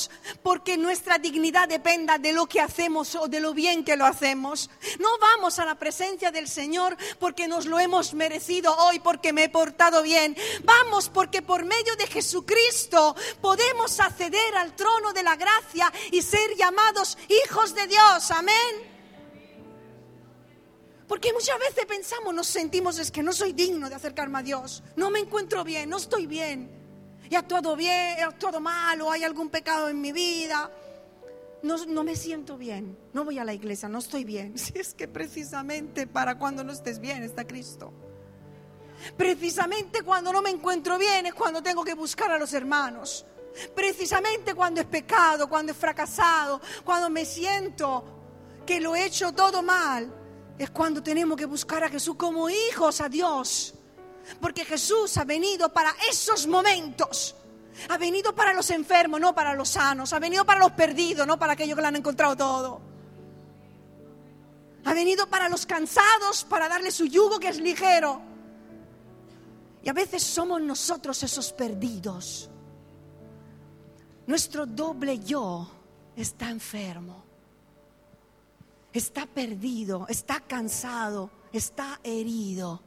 porque 0.42 0.76
nuestra 0.76 1.18
dignidad 1.18 1.68
dependa 1.68 2.18
de 2.18 2.32
lo 2.32 2.46
que 2.46 2.60
hacemos 2.60 3.14
o 3.14 3.28
de 3.28 3.40
lo 3.40 3.54
bien 3.54 3.84
que 3.84 3.96
lo 3.96 4.06
hacemos. 4.06 4.70
No 4.98 5.08
vamos 5.18 5.58
a 5.58 5.64
la 5.64 5.76
presencia 5.76 6.30
del 6.30 6.48
Señor 6.48 6.96
porque 7.18 7.46
nos 7.46 7.66
lo 7.66 7.78
hemos 7.78 8.14
merecido 8.14 8.74
hoy, 8.76 9.00
porque 9.00 9.32
me 9.32 9.44
he 9.44 9.48
portado 9.48 10.02
bien. 10.02 10.36
Vamos 10.64 11.08
porque 11.08 11.42
por 11.42 11.64
medio 11.64 11.94
de 11.96 12.06
Jesucristo 12.06 13.14
podemos 13.40 13.98
acceder 14.00 14.56
al 14.56 14.74
trono 14.74 15.12
de 15.12 15.22
la 15.22 15.36
gracia 15.36 15.92
y 16.10 16.22
ser 16.22 16.56
llamados 16.56 17.18
hijos 17.28 17.74
de 17.74 17.86
Dios. 17.86 18.30
Amén. 18.30 18.95
Porque 21.08 21.32
muchas 21.32 21.58
veces 21.58 21.86
pensamos, 21.86 22.34
nos 22.34 22.46
sentimos, 22.46 22.98
es 22.98 23.10
que 23.10 23.22
no 23.22 23.32
soy 23.32 23.52
digno 23.52 23.88
de 23.88 23.94
acercarme 23.94 24.38
a 24.38 24.42
Dios, 24.42 24.82
no 24.96 25.10
me 25.10 25.20
encuentro 25.20 25.62
bien, 25.62 25.88
no 25.88 25.98
estoy 25.98 26.26
bien, 26.26 26.68
he 27.30 27.36
actuado 27.36 27.76
bien, 27.76 28.18
he 28.18 28.22
actuado 28.22 28.60
mal 28.60 29.00
o 29.00 29.10
hay 29.10 29.22
algún 29.22 29.48
pecado 29.48 29.88
en 29.88 30.00
mi 30.00 30.12
vida. 30.12 30.70
No, 31.62 31.84
no, 31.86 32.04
me 32.04 32.14
siento 32.14 32.58
bien, 32.58 32.96
no 33.12 33.24
voy 33.24 33.38
a 33.38 33.44
la 33.44 33.54
iglesia, 33.54 33.88
no 33.88 33.98
estoy 33.98 34.24
bien. 34.24 34.58
Si 34.58 34.78
es 34.78 34.94
que 34.94 35.08
precisamente 35.08 36.06
para 36.06 36.38
cuando 36.38 36.64
no 36.64 36.72
estés 36.72 36.98
bien 36.98 37.22
está 37.22 37.46
Cristo. 37.46 37.92
Precisamente 39.16 40.02
cuando 40.02 40.32
no 40.32 40.42
me 40.42 40.50
encuentro 40.50 40.98
bien 40.98 41.26
es 41.26 41.34
cuando 41.34 41.62
tengo 41.62 41.84
que 41.84 41.94
buscar 41.94 42.30
a 42.30 42.38
los 42.38 42.52
hermanos. 42.52 43.26
Precisamente 43.74 44.54
cuando 44.54 44.80
es 44.80 44.86
pecado, 44.86 45.48
cuando 45.48 45.72
he 45.72 45.74
fracasado, 45.74 46.60
cuando 46.84 47.08
me 47.10 47.24
siento 47.24 48.04
que 48.66 48.80
lo 48.80 48.94
he 48.94 49.06
hecho 49.06 49.32
todo 49.32 49.62
mal, 49.62 50.12
es 50.58 50.70
cuando 50.70 51.02
tenemos 51.02 51.36
que 51.36 51.46
buscar 51.46 51.84
a 51.84 51.88
Jesús 51.88 52.16
como 52.16 52.48
hijos 52.48 53.00
a 53.00 53.08
Dios. 53.08 53.74
Porque 54.40 54.64
Jesús 54.64 55.16
ha 55.18 55.24
venido 55.24 55.72
para 55.72 55.94
esos 56.10 56.46
momentos. 56.46 57.34
Ha 57.88 57.98
venido 57.98 58.34
para 58.34 58.54
los 58.54 58.70
enfermos, 58.70 59.20
no 59.20 59.34
para 59.34 59.54
los 59.54 59.68
sanos. 59.68 60.12
Ha 60.12 60.18
venido 60.18 60.44
para 60.44 60.60
los 60.60 60.72
perdidos, 60.72 61.26
no 61.26 61.38
para 61.38 61.52
aquellos 61.52 61.76
que 61.76 61.82
lo 61.82 61.88
han 61.88 61.96
encontrado 61.96 62.36
todo. 62.36 62.80
Ha 64.84 64.94
venido 64.94 65.28
para 65.28 65.48
los 65.48 65.66
cansados, 65.66 66.44
para 66.44 66.68
darle 66.68 66.90
su 66.90 67.06
yugo 67.06 67.38
que 67.38 67.48
es 67.48 67.58
ligero. 67.58 68.22
Y 69.82 69.88
a 69.88 69.92
veces 69.92 70.22
somos 70.22 70.60
nosotros 70.60 71.22
esos 71.22 71.52
perdidos. 71.52 72.48
Nuestro 74.26 74.66
doble 74.66 75.18
yo 75.20 75.68
está 76.16 76.50
enfermo, 76.50 77.25
está 78.96 79.26
perdido, 79.26 80.06
está 80.08 80.40
cansado, 80.40 81.30
está 81.52 82.00
herido 82.02 82.80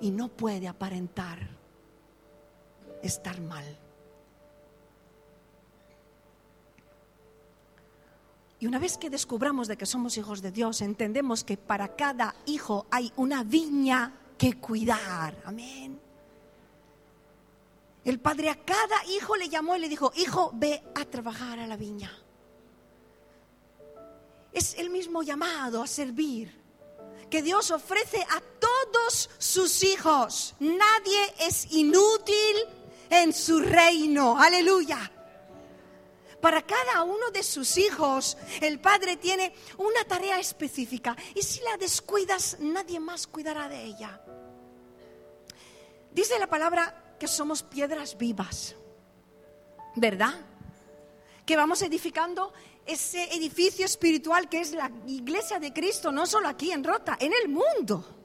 y 0.00 0.10
no 0.10 0.28
puede 0.28 0.68
aparentar 0.68 1.38
estar 3.02 3.40
mal. 3.40 3.64
Y 8.58 8.66
una 8.66 8.78
vez 8.78 8.98
que 8.98 9.08
descubramos 9.08 9.68
de 9.68 9.78
que 9.78 9.86
somos 9.86 10.18
hijos 10.18 10.42
de 10.42 10.52
Dios, 10.52 10.82
entendemos 10.82 11.44
que 11.44 11.56
para 11.56 11.96
cada 11.96 12.34
hijo 12.44 12.86
hay 12.90 13.10
una 13.16 13.42
viña 13.42 14.12
que 14.36 14.58
cuidar. 14.60 15.34
Amén. 15.46 15.98
El 18.04 18.18
padre 18.18 18.50
a 18.50 18.56
cada 18.56 19.04
hijo 19.06 19.36
le 19.36 19.48
llamó 19.48 19.76
y 19.76 19.80
le 19.80 19.88
dijo, 19.88 20.12
hijo, 20.16 20.50
ve 20.54 20.82
a 20.94 21.04
trabajar 21.06 21.58
a 21.58 21.66
la 21.66 21.76
viña. 21.76 22.10
Es 24.52 24.74
el 24.74 24.90
mismo 24.90 25.22
llamado 25.22 25.82
a 25.82 25.86
servir 25.86 26.60
que 27.30 27.42
Dios 27.42 27.70
ofrece 27.70 28.20
a 28.22 28.40
todos 28.58 29.30
sus 29.38 29.82
hijos. 29.84 30.54
Nadie 30.58 31.34
es 31.38 31.72
inútil 31.72 32.56
en 33.08 33.32
su 33.32 33.60
reino. 33.60 34.36
Aleluya. 34.38 35.10
Para 36.40 36.62
cada 36.62 37.04
uno 37.04 37.30
de 37.30 37.42
sus 37.42 37.76
hijos, 37.76 38.36
el 38.60 38.80
Padre 38.80 39.16
tiene 39.16 39.54
una 39.76 40.04
tarea 40.04 40.40
específica. 40.40 41.16
Y 41.34 41.42
si 41.42 41.60
la 41.60 41.76
descuidas, 41.76 42.56
nadie 42.60 42.98
más 42.98 43.26
cuidará 43.26 43.68
de 43.68 43.84
ella. 43.84 44.20
Dice 46.10 46.38
la 46.38 46.48
palabra 46.48 47.16
que 47.18 47.28
somos 47.28 47.62
piedras 47.62 48.16
vivas, 48.16 48.74
¿verdad? 49.94 50.34
Que 51.44 51.56
vamos 51.56 51.82
edificando 51.82 52.52
ese 52.86 53.24
edificio 53.34 53.84
espiritual 53.84 54.48
que 54.48 54.60
es 54.60 54.72
la 54.72 54.90
iglesia 55.06 55.58
de 55.58 55.72
Cristo, 55.72 56.10
no 56.12 56.26
solo 56.26 56.48
aquí 56.48 56.72
en 56.72 56.84
Rota, 56.84 57.16
en 57.20 57.32
el 57.32 57.48
mundo. 57.48 58.16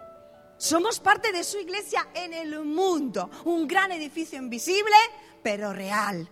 Somos 0.58 1.00
parte 1.00 1.32
de 1.32 1.44
su 1.44 1.58
iglesia 1.58 2.08
en 2.14 2.34
el 2.34 2.64
mundo, 2.64 3.30
un 3.46 3.68
gran 3.68 3.92
edificio 3.92 4.40
invisible, 4.40 4.96
pero 5.44 5.74
real. 5.74 6.28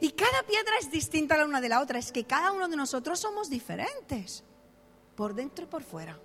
Y 0.00 0.12
cada 0.12 0.42
piedra 0.44 0.72
es 0.80 0.90
distinta 0.90 1.36
la 1.36 1.44
una 1.44 1.60
de 1.60 1.68
la 1.68 1.80
otra, 1.80 1.98
es 1.98 2.10
que 2.10 2.24
cada 2.24 2.52
uno 2.52 2.68
de 2.68 2.76
nosotros 2.76 3.20
somos 3.20 3.50
diferentes, 3.50 4.42
por 5.14 5.34
dentro 5.34 5.64
y 5.64 5.68
por 5.68 5.82
fuera. 5.82 6.18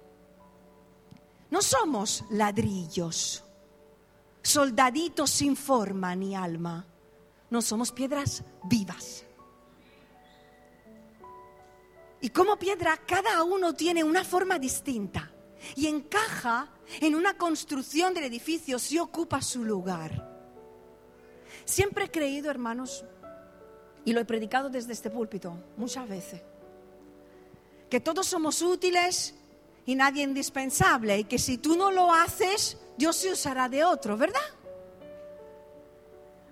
No 1.50 1.62
somos 1.62 2.24
ladrillos 2.29 3.44
soldaditos 4.48 5.29
sin 5.29 5.56
forma 5.56 6.15
ni 6.15 6.36
alma. 6.36 6.86
No 7.50 7.62
somos 7.62 7.91
piedras 7.91 8.44
vivas. 8.63 9.25
Y 12.21 12.29
como 12.29 12.57
piedra, 12.57 12.97
cada 13.05 13.43
uno 13.43 13.74
tiene 13.74 14.03
una 14.03 14.24
forma 14.24 14.57
distinta 14.57 15.31
y 15.75 15.88
encaja 15.88 16.69
en 17.00 17.15
una 17.15 17.38
construcción 17.38 18.13
del 18.13 18.24
edificio 18.24 18.79
si 18.79 18.97
ocupa 18.97 19.41
su 19.41 19.63
lugar. 19.63 20.36
Siempre 21.65 22.05
he 22.05 22.12
creído, 22.12 22.50
hermanos, 22.50 23.03
y 24.05 24.13
lo 24.13 24.21
he 24.21 24.25
predicado 24.25 24.69
desde 24.69 24.93
este 24.93 25.09
púlpito 25.09 25.57
muchas 25.75 26.07
veces, 26.07 26.41
que 27.89 28.00
todos 28.00 28.25
somos 28.25 28.62
útiles 28.62 29.36
y 29.86 29.95
nadie 29.95 30.24
indispensable 30.24 31.19
y 31.19 31.24
que 31.25 31.38
si 31.38 31.57
tú 31.57 31.75
no 31.75 31.91
lo 31.91 32.13
haces, 32.13 32.77
Dios 32.97 33.15
se 33.15 33.31
usará 33.31 33.69
de 33.69 33.83
otro, 33.83 34.17
¿verdad? 34.17 34.39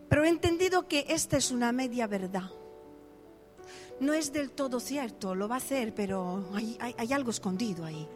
Pero 0.09 0.23
he 0.23 0.29
entendido 0.29 0.87
que 0.87 1.05
esta 1.09 1.37
es 1.37 1.51
una 1.51 1.71
media 1.71 2.07
verdad. 2.07 2.49
No 3.99 4.13
es 4.13 4.33
del 4.33 4.51
todo 4.51 4.79
cierto, 4.79 5.35
lo 5.35 5.47
va 5.47 5.55
a 5.55 5.59
hacer, 5.59 5.95
pero 5.95 6.43
hay, 6.53 7.13
algo 7.13 7.31
escondido 7.31 7.85
ahí. 7.85 8.07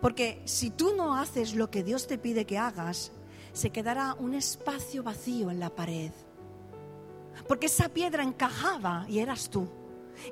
Porque 0.00 0.42
si 0.44 0.70
tú 0.70 0.94
no 0.94 1.16
haces 1.16 1.54
lo 1.54 1.70
que 1.70 1.82
Dios 1.82 2.06
te 2.06 2.18
pide 2.18 2.44
que 2.44 2.58
hagas, 2.58 3.12
se 3.52 3.70
quedará 3.70 4.14
un 4.14 4.34
espacio 4.34 5.02
vacío 5.02 5.50
en 5.50 5.60
la 5.60 5.70
pared. 5.70 6.12
Porque 7.48 7.66
esa 7.66 7.88
piedra 7.88 8.22
encajaba 8.22 9.06
y 9.08 9.18
eras 9.18 9.48
tú. 9.48 9.66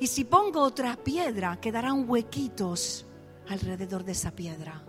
Y 0.00 0.06
si 0.06 0.24
pongo 0.24 0.60
otra 0.60 0.96
piedra, 0.96 1.58
quedarán 1.60 2.08
huequitos 2.08 3.06
alrededor 3.48 4.04
de 4.04 4.12
esa 4.12 4.30
piedra. 4.30 4.82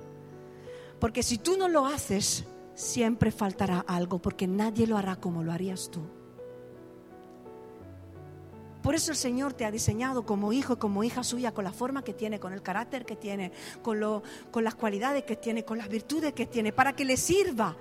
Porque 1.00 1.24
si 1.24 1.38
tú 1.38 1.56
no 1.58 1.70
lo 1.70 1.86
haces, 1.86 2.44
siempre 2.76 3.32
faltará 3.32 3.80
algo, 3.88 4.20
porque 4.20 4.48
nadie 4.48 4.86
lo 4.86 4.98
hará 4.98 5.16
como 5.16 5.44
lo 5.44 5.54
harías 5.54 5.90
tú. 5.90 6.02
Por 8.82 8.96
eso 8.96 9.12
el 9.12 9.18
Señor 9.18 9.54
te 9.54 9.66
ha 9.66 9.72
diseñado 9.72 10.26
como 10.26 10.54
hijo 10.54 10.74
y 10.74 10.78
como 10.78 11.04
hija 11.04 11.24
suya, 11.24 11.54
con 11.54 11.64
la 11.66 11.74
forma 11.74 12.04
que 12.04 12.14
tiene, 12.14 12.40
con 12.40 12.54
el 12.54 12.62
carácter 12.62 13.06
que 13.06 13.16
tiene, 13.16 13.52
con, 13.82 14.00
lo, 14.00 14.24
con 14.52 14.64
las 14.64 14.76
cualidades 14.76 15.24
que 15.24 15.36
tiene, 15.36 15.66
con 15.66 15.78
las 15.78 15.90
virtudes 15.90 16.34
que 16.34 16.46
tiene, 16.46 16.72
para 16.72 16.94
que 16.94 17.06
le 17.06 17.18
sirvas 17.18 17.76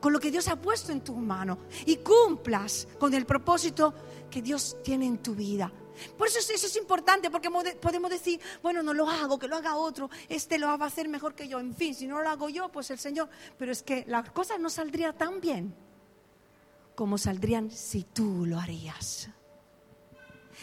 con 0.00 0.12
lo 0.12 0.18
que 0.18 0.32
Dios 0.32 0.48
ha 0.48 0.56
puesto 0.56 0.90
en 0.90 1.00
tus 1.00 1.16
manos 1.16 1.58
y 1.86 1.96
cumplas 1.98 2.88
con 2.98 3.14
el 3.14 3.24
propósito 3.24 3.94
que 4.30 4.42
Dios 4.42 4.76
tiene 4.82 5.06
en 5.06 5.18
tu 5.18 5.34
vida. 5.34 5.72
Por 6.16 6.26
eso 6.26 6.38
eso 6.38 6.66
es 6.66 6.76
importante, 6.76 7.30
porque 7.30 7.50
podemos 7.80 8.10
decir, 8.10 8.40
bueno, 8.62 8.82
no 8.82 8.94
lo 8.94 9.08
hago, 9.08 9.38
que 9.38 9.46
lo 9.46 9.56
haga 9.56 9.76
otro, 9.76 10.10
este 10.28 10.58
lo 10.58 10.66
va 10.66 10.86
a 10.86 10.88
hacer 10.88 11.08
mejor 11.08 11.34
que 11.34 11.46
yo. 11.46 11.60
En 11.60 11.74
fin, 11.74 11.94
si 11.94 12.06
no 12.06 12.20
lo 12.20 12.28
hago 12.28 12.48
yo, 12.48 12.70
pues 12.70 12.90
el 12.90 12.98
Señor. 12.98 13.28
Pero 13.58 13.70
es 13.70 13.82
que 13.82 14.04
las 14.08 14.30
cosas 14.30 14.58
no 14.58 14.70
saldrían 14.70 15.16
tan 15.16 15.40
bien 15.40 15.74
como 16.94 17.18
saldrían 17.18 17.70
si 17.70 18.04
tú 18.04 18.44
lo 18.46 18.58
harías. 18.58 19.30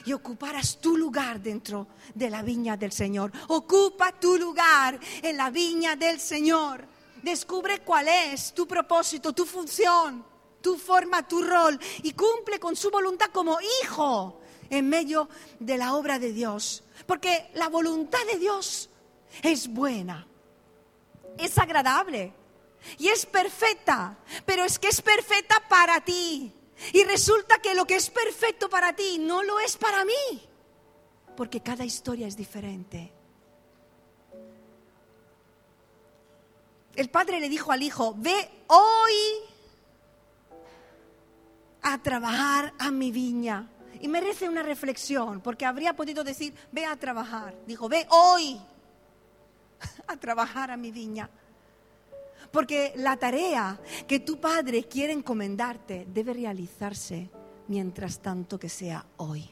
Y 0.05 0.13
ocuparas 0.13 0.79
tu 0.79 0.97
lugar 0.97 1.41
dentro 1.41 1.87
de 2.13 2.29
la 2.29 2.41
viña 2.41 2.77
del 2.77 2.91
Señor. 2.91 3.31
Ocupa 3.47 4.11
tu 4.11 4.37
lugar 4.37 4.99
en 5.21 5.37
la 5.37 5.49
viña 5.49 5.95
del 5.95 6.19
Señor. 6.19 6.87
Descubre 7.21 7.79
cuál 7.79 8.07
es 8.07 8.53
tu 8.53 8.67
propósito, 8.67 9.33
tu 9.33 9.45
función, 9.45 10.25
tu 10.61 10.77
forma, 10.77 11.27
tu 11.27 11.41
rol 11.41 11.79
y 12.03 12.13
cumple 12.13 12.59
con 12.59 12.75
su 12.75 12.89
voluntad 12.89 13.27
como 13.31 13.57
hijo 13.83 14.39
en 14.69 14.87
medio 14.87 15.29
de 15.59 15.77
la 15.77 15.95
obra 15.95 16.19
de 16.19 16.31
Dios. 16.31 16.83
Porque 17.05 17.49
la 17.55 17.69
voluntad 17.69 18.19
de 18.31 18.39
Dios 18.39 18.89
es 19.41 19.67
buena, 19.67 20.27
es 21.37 21.57
agradable 21.57 22.33
y 22.97 23.09
es 23.09 23.25
perfecta, 23.25 24.17
pero 24.45 24.63
es 24.63 24.79
que 24.79 24.87
es 24.87 25.01
perfecta 25.01 25.61
para 25.67 26.01
ti. 26.01 26.53
Y 26.93 27.03
resulta 27.03 27.57
que 27.59 27.73
lo 27.73 27.85
que 27.85 27.95
es 27.95 28.09
perfecto 28.09 28.69
para 28.69 28.93
ti 28.93 29.17
no 29.19 29.43
lo 29.43 29.59
es 29.59 29.77
para 29.77 30.05
mí, 30.05 30.49
porque 31.35 31.61
cada 31.61 31.85
historia 31.85 32.27
es 32.27 32.37
diferente. 32.37 33.11
El 36.95 37.09
padre 37.09 37.39
le 37.39 37.49
dijo 37.49 37.71
al 37.71 37.83
hijo, 37.83 38.13
ve 38.17 38.49
hoy 38.67 39.13
a 41.81 41.97
trabajar 42.01 42.73
a 42.77 42.91
mi 42.91 43.11
viña. 43.11 43.69
Y 44.01 44.07
merece 44.07 44.47
una 44.47 44.63
reflexión, 44.63 45.41
porque 45.41 45.65
habría 45.65 45.95
podido 45.95 46.23
decir, 46.23 46.53
ve 46.71 46.85
a 46.85 46.95
trabajar. 46.95 47.55
Dijo, 47.67 47.89
ve 47.89 48.07
hoy 48.09 48.61
a 50.07 50.17
trabajar 50.17 50.71
a 50.71 50.77
mi 50.77 50.91
viña. 50.91 51.29
Porque 52.51 52.93
la 52.95 53.17
tarea 53.17 53.79
que 54.07 54.19
tu 54.19 54.39
padre 54.39 54.83
quiere 54.83 55.13
encomendarte 55.13 56.07
debe 56.11 56.33
realizarse 56.33 57.29
mientras 57.67 58.19
tanto 58.19 58.59
que 58.59 58.69
sea 58.69 59.05
hoy. 59.17 59.49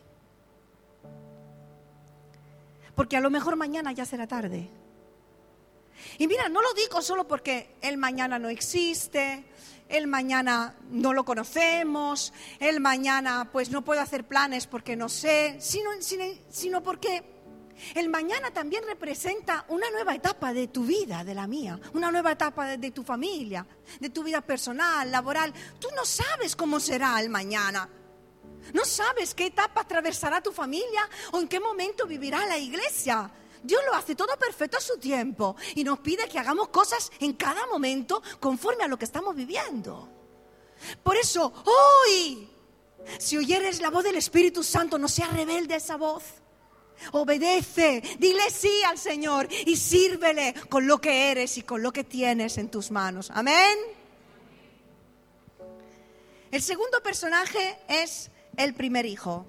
Porque 2.95 3.15
a 3.15 3.21
lo 3.21 3.29
mejor 3.29 3.55
mañana 3.55 3.91
ya 3.91 4.05
será 4.05 4.25
tarde. 4.25 4.69
Y 6.17 6.27
mira, 6.27 6.49
no 6.49 6.61
lo 6.61 6.73
digo 6.73 7.01
solo 7.01 7.27
porque 7.27 7.75
el 7.81 7.97
mañana 7.97 8.39
no 8.39 8.49
existe, 8.49 9.45
el 9.89 10.07
mañana 10.07 10.75
no 10.89 11.13
lo 11.13 11.23
conocemos, 11.23 12.33
el 12.59 12.79
mañana 12.79 13.49
pues 13.51 13.69
no 13.69 13.83
puedo 13.83 14.01
hacer 14.01 14.25
planes 14.25 14.67
porque 14.67 14.95
no 14.95 15.09
sé, 15.09 15.57
sino, 15.59 15.91
sino, 16.49 16.83
porque 16.83 17.23
el 17.95 18.09
mañana 18.09 18.51
también 18.51 18.83
representa 18.85 19.65
una 19.69 19.89
nueva 19.91 20.15
etapa 20.15 20.53
de 20.53 20.67
tu 20.67 20.85
vida, 20.85 21.23
de 21.23 21.35
la 21.35 21.47
mía, 21.47 21.79
una 21.93 22.11
nueva 22.11 22.31
etapa 22.31 22.77
de, 22.77 22.91
tu 22.91 23.03
familia, 23.03 23.65
de 23.99 24.09
tu 24.09 24.23
vida 24.23 24.41
personal, 24.41 25.11
laboral. 25.11 25.53
Tú 25.79 25.87
no 25.95 26.05
sabes 26.05 26.55
cómo 26.55 26.79
será 26.79 27.19
el 27.21 27.29
mañana. 27.29 27.89
No 28.73 28.83
sabes 28.83 29.33
qué 29.33 29.47
etapa 29.47 29.81
atravesará 29.81 30.41
tu 30.41 30.51
familia 30.51 31.07
o 31.31 31.39
en 31.39 31.47
qué 31.47 31.59
momento 31.59 32.05
vivirá 32.05 32.45
la 32.45 32.57
iglesia. 32.57 33.31
Dios 33.63 33.81
lo 33.85 33.93
hace 33.95 34.15
todo 34.15 34.37
perfecto 34.37 34.77
a 34.77 34.81
su 34.81 34.97
tiempo 34.97 35.55
y 35.75 35.83
nos 35.83 35.99
pide 35.99 36.27
que 36.27 36.39
hagamos 36.39 36.69
cosas 36.69 37.11
en 37.19 37.33
cada 37.33 37.65
momento 37.67 38.21
conforme 38.39 38.83
a 38.83 38.87
lo 38.87 38.97
que 38.97 39.05
estamos 39.05 39.35
viviendo. 39.35 40.09
Por 41.03 41.15
eso, 41.15 41.51
hoy, 41.65 42.49
si 43.17 43.37
oyeres 43.37 43.81
la 43.81 43.89
voz 43.89 44.03
del 44.03 44.15
Espíritu 44.15 44.63
Santo, 44.63 44.97
no 44.97 45.07
seas 45.07 45.33
rebelde 45.33 45.73
a 45.73 45.77
esa 45.77 45.97
voz. 45.97 46.23
Obedece, 47.11 48.01
dile 48.19 48.49
sí 48.49 48.81
al 48.87 48.97
Señor 48.97 49.47
y 49.65 49.75
sírvele 49.75 50.53
con 50.69 50.87
lo 50.87 50.99
que 50.99 51.31
eres 51.31 51.57
y 51.57 51.63
con 51.63 51.81
lo 51.81 51.91
que 51.91 52.03
tienes 52.03 52.57
en 52.57 52.69
tus 52.69 52.91
manos. 52.91 53.31
Amén. 53.33 53.77
El 56.51 56.61
segundo 56.61 57.01
personaje 57.03 57.77
es 57.87 58.31
el 58.55 58.73
primer 58.73 59.05
hijo. 59.05 59.45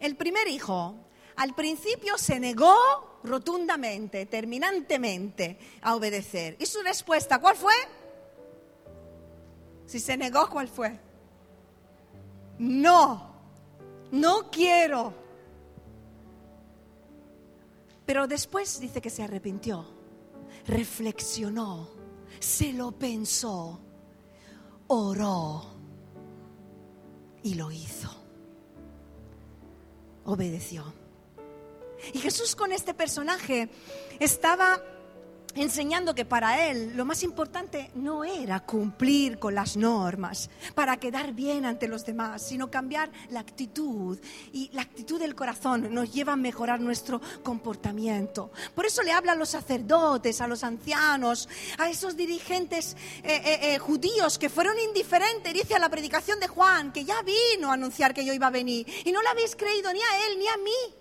El 0.00 0.16
primer 0.16 0.48
hijo 0.48 0.94
al 1.36 1.54
principio 1.54 2.18
se 2.18 2.40
negó 2.40 2.74
rotundamente, 3.22 4.26
terminantemente 4.26 5.58
a 5.82 5.94
obedecer. 5.94 6.56
¿Y 6.58 6.66
su 6.66 6.82
respuesta 6.82 7.38
cuál 7.38 7.56
fue? 7.56 7.74
Si 9.90 9.98
se 9.98 10.16
negó, 10.16 10.48
¿cuál 10.48 10.68
fue? 10.68 11.00
No, 12.60 13.34
no 14.12 14.50
quiero. 14.52 15.12
Pero 18.06 18.28
después 18.28 18.78
dice 18.78 19.00
que 19.00 19.10
se 19.10 19.24
arrepintió, 19.24 19.84
reflexionó, 20.68 21.88
se 22.38 22.72
lo 22.72 22.92
pensó, 22.92 23.80
oró 24.86 25.64
y 27.42 27.54
lo 27.54 27.72
hizo 27.72 28.20
obedeció. 30.24 30.84
Y 32.12 32.18
Jesús 32.18 32.54
con 32.56 32.72
este 32.72 32.94
personaje 32.94 33.68
estaba 34.20 34.80
enseñando 35.54 36.14
que 36.14 36.24
para 36.24 36.68
él 36.68 36.92
lo 36.96 37.04
más 37.04 37.22
importante 37.22 37.90
no 37.94 38.24
era 38.24 38.60
cumplir 38.60 39.38
con 39.38 39.54
las 39.54 39.76
normas 39.76 40.50
para 40.74 40.98
quedar 40.98 41.32
bien 41.32 41.64
ante 41.64 41.88
los 41.88 42.04
demás, 42.04 42.42
sino 42.42 42.70
cambiar 42.70 43.10
la 43.30 43.40
actitud. 43.40 44.18
Y 44.52 44.70
la 44.72 44.82
actitud 44.82 45.18
del 45.18 45.34
corazón 45.34 45.92
nos 45.92 46.12
lleva 46.12 46.34
a 46.34 46.36
mejorar 46.36 46.80
nuestro 46.80 47.20
comportamiento. 47.42 48.50
Por 48.74 48.86
eso 48.86 49.02
le 49.02 49.12
habla 49.12 49.32
a 49.32 49.36
los 49.36 49.50
sacerdotes, 49.50 50.40
a 50.40 50.48
los 50.48 50.64
ancianos, 50.64 51.48
a 51.78 51.88
esos 51.88 52.16
dirigentes 52.16 52.96
eh, 53.22 53.42
eh, 53.44 53.74
eh, 53.74 53.78
judíos 53.78 54.38
que 54.38 54.48
fueron 54.48 54.78
indiferentes, 54.78 55.52
dice 55.52 55.74
a 55.74 55.78
la 55.78 55.88
predicación 55.88 56.40
de 56.40 56.48
Juan, 56.48 56.92
que 56.92 57.04
ya 57.04 57.22
vino 57.22 57.70
a 57.70 57.74
anunciar 57.74 58.14
que 58.14 58.24
yo 58.24 58.32
iba 58.32 58.46
a 58.46 58.50
venir. 58.50 58.86
Y 59.04 59.12
no 59.12 59.22
le 59.22 59.28
habéis 59.28 59.56
creído 59.56 59.92
ni 59.92 60.00
a 60.00 60.26
él 60.26 60.38
ni 60.38 60.48
a 60.48 60.56
mí 60.58 60.99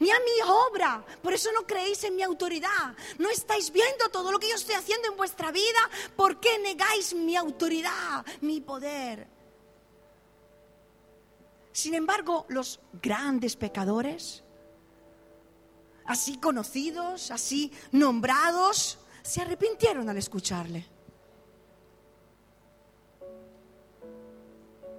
ni 0.00 0.10
a 0.10 0.18
mi 0.20 0.50
obra. 0.70 1.04
Por 1.22 1.32
eso 1.32 1.50
no 1.52 1.66
creéis 1.66 2.04
en 2.04 2.16
mi 2.16 2.22
autoridad. 2.22 2.94
No 3.18 3.30
estáis 3.30 3.70
viendo 3.72 4.08
todo 4.10 4.30
lo 4.30 4.38
que 4.38 4.48
yo 4.48 4.54
estoy 4.54 4.74
haciendo 4.74 5.08
en 5.08 5.16
vuestra 5.16 5.50
vida. 5.50 5.78
¿Por 6.16 6.38
qué 6.40 6.58
negáis 6.58 7.14
mi 7.14 7.36
autoridad, 7.36 8.24
mi 8.40 8.60
poder? 8.60 9.26
Sin 11.72 11.94
embargo, 11.94 12.44
los 12.48 12.80
grandes 13.00 13.56
pecadores, 13.56 14.42
así 16.06 16.38
conocidos, 16.38 17.30
así 17.30 17.72
nombrados, 17.92 18.98
se 19.22 19.40
arrepintieron 19.42 20.08
al 20.08 20.16
escucharle. 20.16 20.86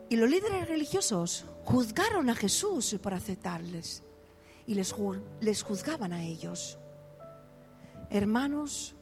Y 0.10 0.16
los 0.16 0.30
líderes 0.30 0.68
religiosos 0.68 1.46
juzgaron 1.66 2.30
a 2.32 2.36
Jesús 2.36 2.96
por 3.02 3.14
aceptarles 3.14 4.04
y 4.70 4.76
les, 4.76 5.64
juzgaban 5.64 6.14
a 6.14 6.24
ellos. 6.24 6.78
Hermanos, 8.12 8.94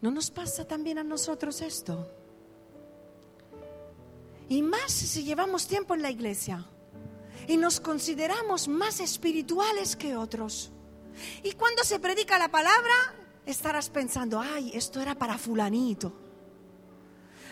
¿no 0.00 0.10
nos 0.10 0.30
pasa 0.30 0.66
también 0.66 0.96
a 0.96 1.04
nosotros 1.04 1.60
esto? 1.60 2.10
Y 4.48 4.62
más 4.62 4.90
si 4.90 5.24
llevamos 5.24 5.66
tiempo 5.66 5.94
en 5.94 6.00
la 6.00 6.10
iglesia 6.10 6.66
y 7.46 7.58
nos 7.58 7.80
consideramos 7.80 8.66
más 8.66 8.98
espirituales 8.98 9.94
que 9.94 10.16
otros. 10.16 10.72
Y 11.42 11.52
cuando 11.52 11.84
se 11.84 12.00
predica 12.00 12.38
la 12.38 12.50
palabra, 12.50 12.94
estarás 13.44 13.90
pensando, 13.90 14.40
ay, 14.40 14.70
esto 14.72 15.02
era 15.02 15.14
para 15.14 15.36
fulanito. 15.36 16.14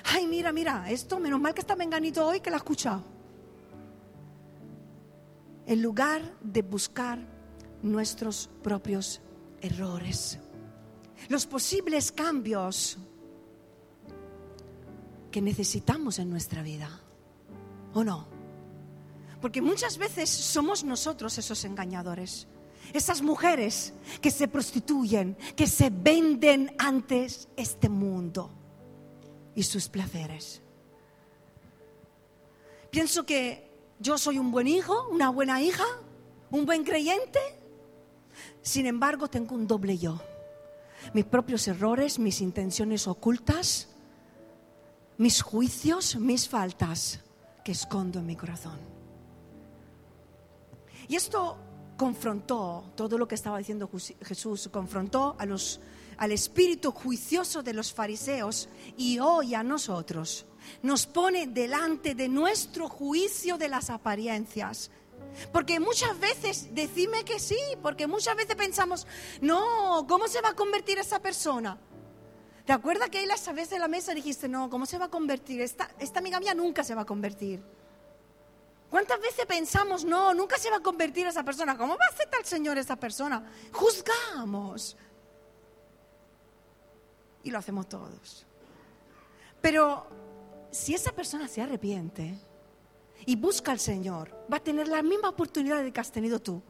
Ay, 0.04 0.26
mira, 0.26 0.52
mira, 0.52 0.90
esto, 0.90 1.20
menos 1.20 1.38
mal 1.38 1.52
que 1.52 1.60
está 1.60 1.76
menganito 1.76 2.26
hoy 2.26 2.40
que 2.40 2.48
lo 2.48 2.56
ha 2.56 2.60
escuchado 2.60 3.19
en 5.70 5.82
lugar 5.82 6.20
de 6.42 6.62
buscar 6.62 7.24
nuestros 7.80 8.50
propios 8.60 9.20
errores, 9.60 10.36
los 11.28 11.46
posibles 11.46 12.10
cambios 12.10 12.98
que 15.30 15.40
necesitamos 15.40 16.18
en 16.18 16.28
nuestra 16.28 16.64
vida, 16.64 17.00
¿o 17.94 18.02
no? 18.02 18.26
Porque 19.40 19.62
muchas 19.62 19.96
veces 19.96 20.28
somos 20.28 20.82
nosotros 20.82 21.38
esos 21.38 21.64
engañadores, 21.64 22.48
esas 22.92 23.22
mujeres 23.22 23.92
que 24.20 24.32
se 24.32 24.48
prostituyen, 24.48 25.36
que 25.54 25.68
se 25.68 25.88
venden 25.88 26.74
antes 26.78 27.48
este 27.56 27.88
mundo 27.88 28.50
y 29.54 29.62
sus 29.62 29.88
placeres. 29.88 30.62
Pienso 32.90 33.24
que 33.24 33.69
yo 34.00 34.16
soy 34.16 34.38
un 34.38 34.50
buen 34.50 34.66
hijo, 34.66 35.08
una 35.10 35.28
buena 35.28 35.62
hija, 35.62 35.84
un 36.50 36.64
buen 36.64 36.84
creyente. 36.84 37.38
Sin 38.62 38.86
embargo, 38.86 39.28
tengo 39.28 39.54
un 39.54 39.66
doble 39.66 39.98
yo. 39.98 40.18
Mis 41.12 41.26
propios 41.26 41.68
errores, 41.68 42.18
mis 42.18 42.40
intenciones 42.40 43.06
ocultas, 43.06 43.88
mis 45.18 45.42
juicios, 45.42 46.16
mis 46.16 46.48
faltas 46.48 47.20
que 47.62 47.72
escondo 47.72 48.18
en 48.18 48.26
mi 48.26 48.36
corazón. 48.36 48.78
Y 51.06 51.16
esto 51.16 51.58
confrontó 51.98 52.92
todo 52.96 53.18
lo 53.18 53.28
que 53.28 53.34
estaba 53.34 53.58
diciendo 53.58 53.90
Jesús, 54.22 54.70
confrontó 54.72 55.36
al 55.38 56.32
espíritu 56.32 56.92
juicioso 56.92 57.62
de 57.62 57.74
los 57.74 57.92
fariseos 57.92 58.70
y 58.96 59.18
hoy 59.18 59.54
a 59.54 59.62
nosotros 59.62 60.46
nos 60.82 61.06
pone 61.06 61.46
delante 61.46 62.14
de 62.14 62.28
nuestro 62.28 62.88
juicio 62.88 63.58
de 63.58 63.68
las 63.68 63.90
apariencias. 63.90 64.90
Porque 65.52 65.80
muchas 65.80 66.18
veces, 66.18 66.74
decime 66.74 67.24
que 67.24 67.38
sí, 67.38 67.58
porque 67.82 68.06
muchas 68.06 68.36
veces 68.36 68.56
pensamos, 68.56 69.06
no, 69.40 70.06
¿cómo 70.08 70.28
se 70.28 70.40
va 70.40 70.50
a 70.50 70.54
convertir 70.54 70.98
esa 70.98 71.20
persona? 71.20 71.78
¿Te 72.64 72.72
acuerdas 72.72 73.10
que 73.10 73.18
ahí 73.18 73.26
la 73.26 73.36
sabes 73.36 73.70
de 73.70 73.78
la 73.78 73.88
mesa 73.88 74.14
dijiste, 74.14 74.48
no, 74.48 74.70
¿cómo 74.70 74.86
se 74.86 74.98
va 74.98 75.06
a 75.06 75.10
convertir? 75.10 75.60
Esta, 75.60 75.90
esta 75.98 76.18
amiga 76.18 76.40
mía 76.40 76.54
nunca 76.54 76.84
se 76.84 76.94
va 76.94 77.02
a 77.02 77.06
convertir. 77.06 77.62
¿Cuántas 78.90 79.20
veces 79.20 79.46
pensamos, 79.46 80.04
no, 80.04 80.34
nunca 80.34 80.58
se 80.58 80.68
va 80.68 80.76
a 80.76 80.80
convertir 80.82 81.26
esa 81.26 81.44
persona? 81.44 81.76
¿Cómo 81.76 81.96
va 81.96 82.06
a 82.06 82.14
aceptar 82.14 82.40
el 82.40 82.46
Señor 82.46 82.76
esa 82.76 82.96
persona? 82.96 83.44
Juzgamos. 83.72 84.96
Y 87.44 87.50
lo 87.50 87.58
hacemos 87.58 87.88
todos. 87.88 88.44
Pero 89.60 90.06
si 90.70 90.94
esa 90.94 91.12
persona 91.12 91.48
se 91.48 91.62
arrepiente 91.62 92.34
y 93.26 93.36
busca 93.36 93.72
al 93.72 93.80
Señor, 93.80 94.30
va 94.52 94.58
a 94.58 94.62
tener 94.62 94.88
la 94.88 95.02
misma 95.02 95.30
oportunidad 95.30 95.84
que 95.90 96.00
has 96.00 96.12
tenido 96.12 96.40
tú. 96.40 96.62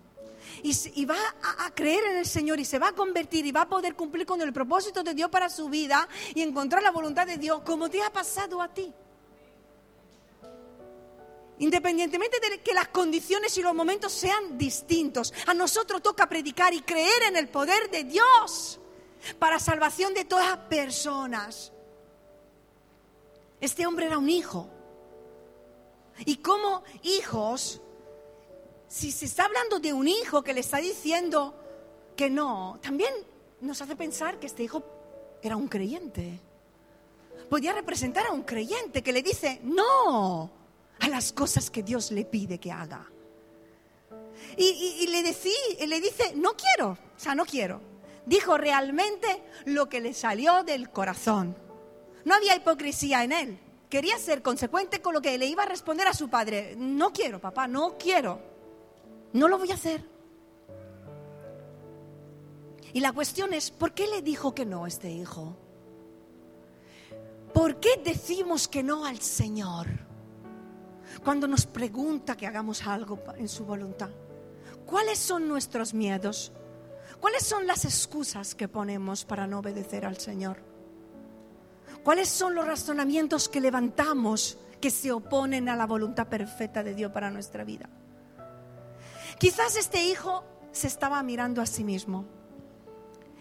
Y, 0.62 1.04
va 1.04 1.16
a, 1.42 1.66
a, 1.66 1.74
creer 1.74 2.02
en 2.04 2.16
el 2.16 2.26
Señor 2.26 2.58
y 2.58 2.64
se 2.64 2.78
va 2.78 2.88
a 2.88 2.92
convertir 2.92 3.44
y 3.44 3.52
va 3.52 3.62
a 3.62 3.68
poder 3.68 3.94
cumplir 3.94 4.24
con 4.24 4.40
el 4.40 4.54
propósito 4.54 5.02
de 5.02 5.12
Dios 5.12 5.28
para 5.28 5.50
su 5.50 5.68
vida 5.68 6.08
y 6.34 6.40
encontrar 6.40 6.82
la 6.82 6.90
voluntad 6.90 7.26
de 7.26 7.36
Dios 7.36 7.60
como 7.60 7.90
te 7.90 8.02
ha 8.02 8.10
pasado 8.10 8.62
a 8.62 8.68
ti. 8.72 8.90
Independientemente 11.58 12.40
de 12.40 12.60
que 12.62 12.72
las 12.72 12.88
condiciones 12.88 13.56
y 13.58 13.62
los 13.62 13.74
momentos 13.74 14.12
sean 14.12 14.56
distintos, 14.56 15.34
a 15.46 15.52
nosotros 15.52 16.02
toca 16.02 16.26
predicar 16.26 16.72
y 16.72 16.80
creer 16.80 17.24
en 17.28 17.36
el 17.36 17.48
poder 17.48 17.90
de 17.90 18.04
Dios 18.04 18.80
para 19.38 19.58
salvación 19.58 20.14
de 20.14 20.24
todas 20.24 20.48
las 20.48 20.58
personas. 20.68 21.70
Este 23.60 23.86
hombre 23.86 24.06
era 24.06 24.18
un 24.18 24.28
hijo. 24.28 24.68
Y 26.24 26.36
como 26.36 26.82
hijos, 27.02 27.80
si 28.88 29.12
se 29.12 29.26
está 29.26 29.44
hablando 29.44 29.78
de 29.78 29.92
un 29.92 30.08
hijo 30.08 30.42
que 30.42 30.52
le 30.52 30.60
está 30.60 30.78
diciendo 30.78 31.54
que 32.16 32.28
no, 32.28 32.78
también 32.82 33.12
nos 33.60 33.80
hace 33.80 33.96
pensar 33.96 34.38
que 34.38 34.46
este 34.46 34.62
hijo 34.62 34.82
era 35.42 35.56
un 35.56 35.68
creyente. 35.68 36.40
Podía 37.48 37.72
representar 37.72 38.26
a 38.26 38.32
un 38.32 38.42
creyente 38.42 39.02
que 39.02 39.12
le 39.12 39.22
dice 39.22 39.60
no 39.62 40.50
a 41.00 41.08
las 41.08 41.32
cosas 41.32 41.70
que 41.70 41.82
Dios 41.82 42.10
le 42.12 42.24
pide 42.24 42.58
que 42.58 42.70
haga. 42.70 43.10
Y, 44.56 45.06
le, 45.06 45.22
le 45.86 46.00
dice, 46.00 46.32
no 46.34 46.52
quiero, 46.54 46.90
o 46.90 47.18
sea, 47.18 47.34
no 47.34 47.46
quiero. 47.46 47.80
Dijo 48.26 48.58
realmente 48.58 49.42
lo 49.64 49.88
que 49.88 50.00
le 50.00 50.12
salió 50.12 50.62
del 50.64 50.90
corazón. 50.90 51.56
No 52.24 52.34
había 52.34 52.56
hipocresía 52.56 53.24
en 53.24 53.32
él. 53.32 53.58
Quería 53.88 54.18
ser 54.18 54.42
consecuente 54.42 55.02
con 55.02 55.14
lo 55.14 55.20
que 55.20 55.36
le 55.36 55.46
iba 55.46 55.64
a 55.64 55.66
responder 55.66 56.06
a 56.06 56.14
su 56.14 56.28
padre. 56.28 56.74
No 56.76 57.12
quiero, 57.12 57.40
papá, 57.40 57.66
no 57.66 57.98
quiero. 57.98 58.40
No 59.32 59.48
lo 59.48 59.58
voy 59.58 59.70
a 59.70 59.74
hacer. 59.74 60.04
Y 62.92 63.00
la 63.00 63.12
cuestión 63.12 63.52
es, 63.52 63.70
¿por 63.70 63.92
qué 63.92 64.06
le 64.06 64.22
dijo 64.22 64.54
que 64.54 64.66
no 64.66 64.84
a 64.84 64.88
este 64.88 65.10
hijo? 65.10 65.56
¿Por 67.52 67.80
qué 67.80 68.00
decimos 68.04 68.68
que 68.68 68.82
no 68.82 69.04
al 69.04 69.20
Señor 69.20 69.88
cuando 71.24 71.48
nos 71.48 71.66
pregunta 71.66 72.36
que 72.36 72.46
hagamos 72.46 72.86
algo 72.86 73.18
en 73.36 73.48
su 73.48 73.64
voluntad? 73.64 74.10
¿Cuáles 74.86 75.18
son 75.18 75.48
nuestros 75.48 75.94
miedos? 75.94 76.52
¿Cuáles 77.20 77.44
son 77.44 77.66
las 77.66 77.84
excusas 77.84 78.54
que 78.54 78.68
ponemos 78.68 79.24
para 79.24 79.46
no 79.46 79.58
obedecer 79.58 80.04
al 80.06 80.18
Señor? 80.18 80.69
¿Cuáles 82.04 82.28
son 82.28 82.54
los 82.54 82.66
razonamientos 82.66 83.48
que 83.48 83.60
levantamos 83.60 84.58
que 84.80 84.90
se 84.90 85.12
oponen 85.12 85.68
a 85.68 85.76
la 85.76 85.86
voluntad 85.86 86.28
perfecta 86.28 86.82
de 86.82 86.94
Dios 86.94 87.12
para 87.12 87.30
nuestra 87.30 87.64
vida? 87.64 87.88
Quizás 89.38 89.76
este 89.76 90.04
hijo 90.04 90.44
se 90.72 90.86
estaba 90.86 91.22
mirando 91.22 91.60
a 91.60 91.66
sí 91.66 91.84
mismo, 91.84 92.24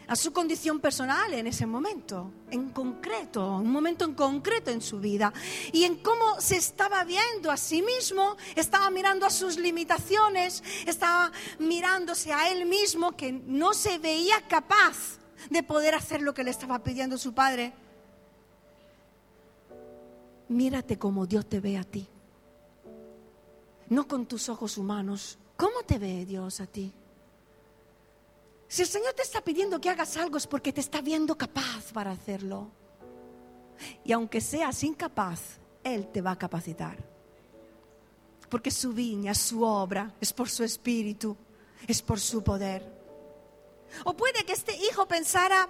a 0.08 0.16
su 0.16 0.34
condición 0.34 0.80
personal 0.80 1.34
en 1.34 1.46
ese 1.46 1.66
momento, 1.66 2.32
en 2.50 2.70
concreto, 2.70 3.58
un 3.58 3.72
momento 3.72 4.06
en 4.06 4.16
concreto 4.16 4.72
en 4.72 4.82
su 4.82 5.00
vida, 5.00 5.32
y 5.72 5.84
en 5.84 5.98
cómo 5.98 6.42
se 6.42 6.58
estaba 6.58 7.04
viendo 7.04 7.52
a 7.52 7.58
sí 7.58 7.82
mismo, 7.82 8.36
estaba 8.56 8.90
mirando 8.90 9.26
a 9.26 9.30
sus 9.30 9.58
limitaciones, 9.58 10.64
estaba 10.88 11.32
mirándose 11.60 12.34
a 12.34 12.50
él 12.50 12.66
mismo 12.66 13.16
que 13.16 13.32
no 13.32 13.74
se 13.74 14.00
veía 14.00 14.42
capaz 14.48 15.20
de 15.50 15.64
poder 15.64 15.96
hacer 15.96 16.22
lo 16.22 16.34
que 16.34 16.44
le 16.44 16.52
estaba 16.52 16.80
pidiendo 16.80 17.18
su 17.18 17.34
padre. 17.34 17.74
Mírate 20.50 20.98
como 20.98 21.26
Dios 21.26 21.48
te 21.48 21.60
ve 21.60 21.78
a 21.78 21.84
ti, 21.84 22.08
no 23.88 24.08
con 24.08 24.26
tus 24.26 24.50
ojos 24.50 24.78
humanos, 24.78 25.40
¿Cómo 25.60 25.84
te 25.84 26.00
ve 26.00 26.26
Dios 26.26 26.62
a 26.62 26.68
ti? 26.68 26.94
Si 28.70 28.82
el 28.82 28.88
Señor 28.88 29.14
te 29.14 29.24
está 29.24 29.42
pidiendo 29.42 29.82
que 29.82 29.90
hagas 29.90 30.16
algo 30.16 30.38
es 30.38 30.48
porque 30.48 30.72
te 30.72 30.80
está 30.80 31.02
viendo 31.02 31.38
capaz 31.38 31.92
para 31.92 32.12
hacerlo. 32.12 32.72
Y 34.06 34.14
aunque 34.14 34.40
seas 34.40 34.82
incapaz, 34.86 35.60
Él 35.84 36.08
te 36.08 36.22
va 36.22 36.32
a 36.32 36.38
capacitar. 36.38 36.98
Porque 38.48 38.72
su 38.72 38.94
viña, 38.94 39.34
su 39.36 39.64
obra, 39.64 40.16
es 40.22 40.32
por 40.32 40.50
su 40.50 40.64
espíritu, 40.64 41.36
es 41.86 42.02
por 42.02 42.22
su 42.22 42.42
poder. 42.42 42.90
O 44.06 44.16
puede 44.16 44.46
que 44.46 44.54
este 44.54 44.78
hijo 44.78 45.10
pensara 45.10 45.68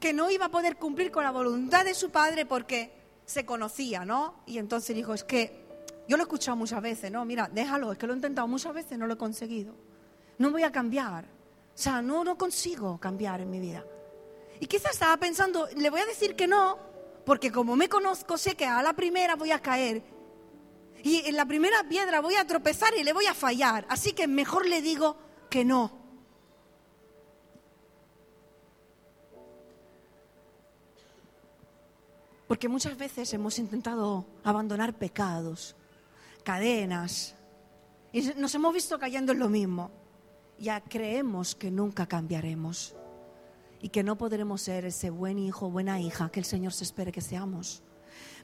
que 0.00 0.12
no 0.12 0.28
iba 0.28 0.46
a 0.46 0.50
poder 0.50 0.76
cumplir 0.76 1.12
con 1.12 1.22
la 1.22 1.30
voluntad 1.30 1.84
de 1.84 1.94
su 1.94 2.10
padre 2.10 2.46
porque 2.46 2.99
se 3.30 3.46
conocía, 3.46 4.04
¿no? 4.04 4.42
Y 4.44 4.58
entonces 4.58 4.96
dijo, 4.96 5.14
es 5.14 5.22
que 5.22 5.64
yo 6.08 6.16
lo 6.16 6.24
he 6.24 6.26
escuchado 6.26 6.56
muchas 6.56 6.82
veces, 6.82 7.12
no, 7.12 7.24
mira, 7.24 7.48
déjalo, 7.52 7.92
es 7.92 7.98
que 7.98 8.08
lo 8.08 8.12
he 8.12 8.16
intentado 8.16 8.48
muchas 8.48 8.74
veces, 8.74 8.98
no 8.98 9.06
lo 9.06 9.14
he 9.14 9.16
conseguido. 9.16 9.72
No 10.38 10.50
voy 10.50 10.64
a 10.64 10.72
cambiar. 10.72 11.26
O 11.26 11.78
sea, 11.78 12.02
no, 12.02 12.24
no 12.24 12.36
consigo 12.36 12.98
cambiar 12.98 13.40
en 13.40 13.48
mi 13.48 13.60
vida. 13.60 13.84
Y 14.58 14.66
quizás 14.66 14.94
estaba 14.94 15.16
pensando, 15.16 15.68
le 15.76 15.90
voy 15.90 16.00
a 16.00 16.06
decir 16.06 16.34
que 16.34 16.48
no, 16.48 16.76
porque 17.24 17.52
como 17.52 17.76
me 17.76 17.88
conozco, 17.88 18.36
sé 18.36 18.56
que 18.56 18.66
a 18.66 18.82
la 18.82 18.94
primera 18.94 19.36
voy 19.36 19.52
a 19.52 19.60
caer. 19.60 20.02
Y 21.04 21.22
en 21.26 21.36
la 21.36 21.46
primera 21.46 21.88
piedra 21.88 22.20
voy 22.20 22.34
a 22.34 22.46
tropezar 22.46 22.92
y 22.98 23.04
le 23.04 23.12
voy 23.12 23.26
a 23.26 23.34
fallar. 23.34 23.86
Así 23.88 24.12
que 24.12 24.26
mejor 24.26 24.66
le 24.66 24.82
digo 24.82 25.16
que 25.48 25.64
no. 25.64 25.99
Porque 32.50 32.68
muchas 32.68 32.98
veces 32.98 33.32
hemos 33.32 33.60
intentado 33.60 34.26
abandonar 34.42 34.98
pecados 34.98 35.76
cadenas. 36.42 37.36
Y 38.12 38.22
nos 38.22 38.52
hemos 38.56 38.74
visto 38.74 38.98
cayendo 38.98 39.30
en 39.30 39.38
lo 39.38 39.48
mismo. 39.48 39.92
Ya 40.58 40.80
creemos 40.80 41.54
que 41.54 41.70
nunca 41.70 42.06
cambiaremos 42.06 42.96
y 43.80 43.90
que 43.90 44.02
no 44.02 44.18
podremos 44.18 44.62
ser 44.62 44.84
ese 44.84 45.10
buen 45.10 45.38
hijo, 45.38 45.70
buena 45.70 46.00
hija 46.00 46.28
que 46.32 46.40
el 46.40 46.44
Señor 46.44 46.72
se 46.72 46.82
espere 46.82 47.12
que 47.12 47.20
seamos. 47.20 47.84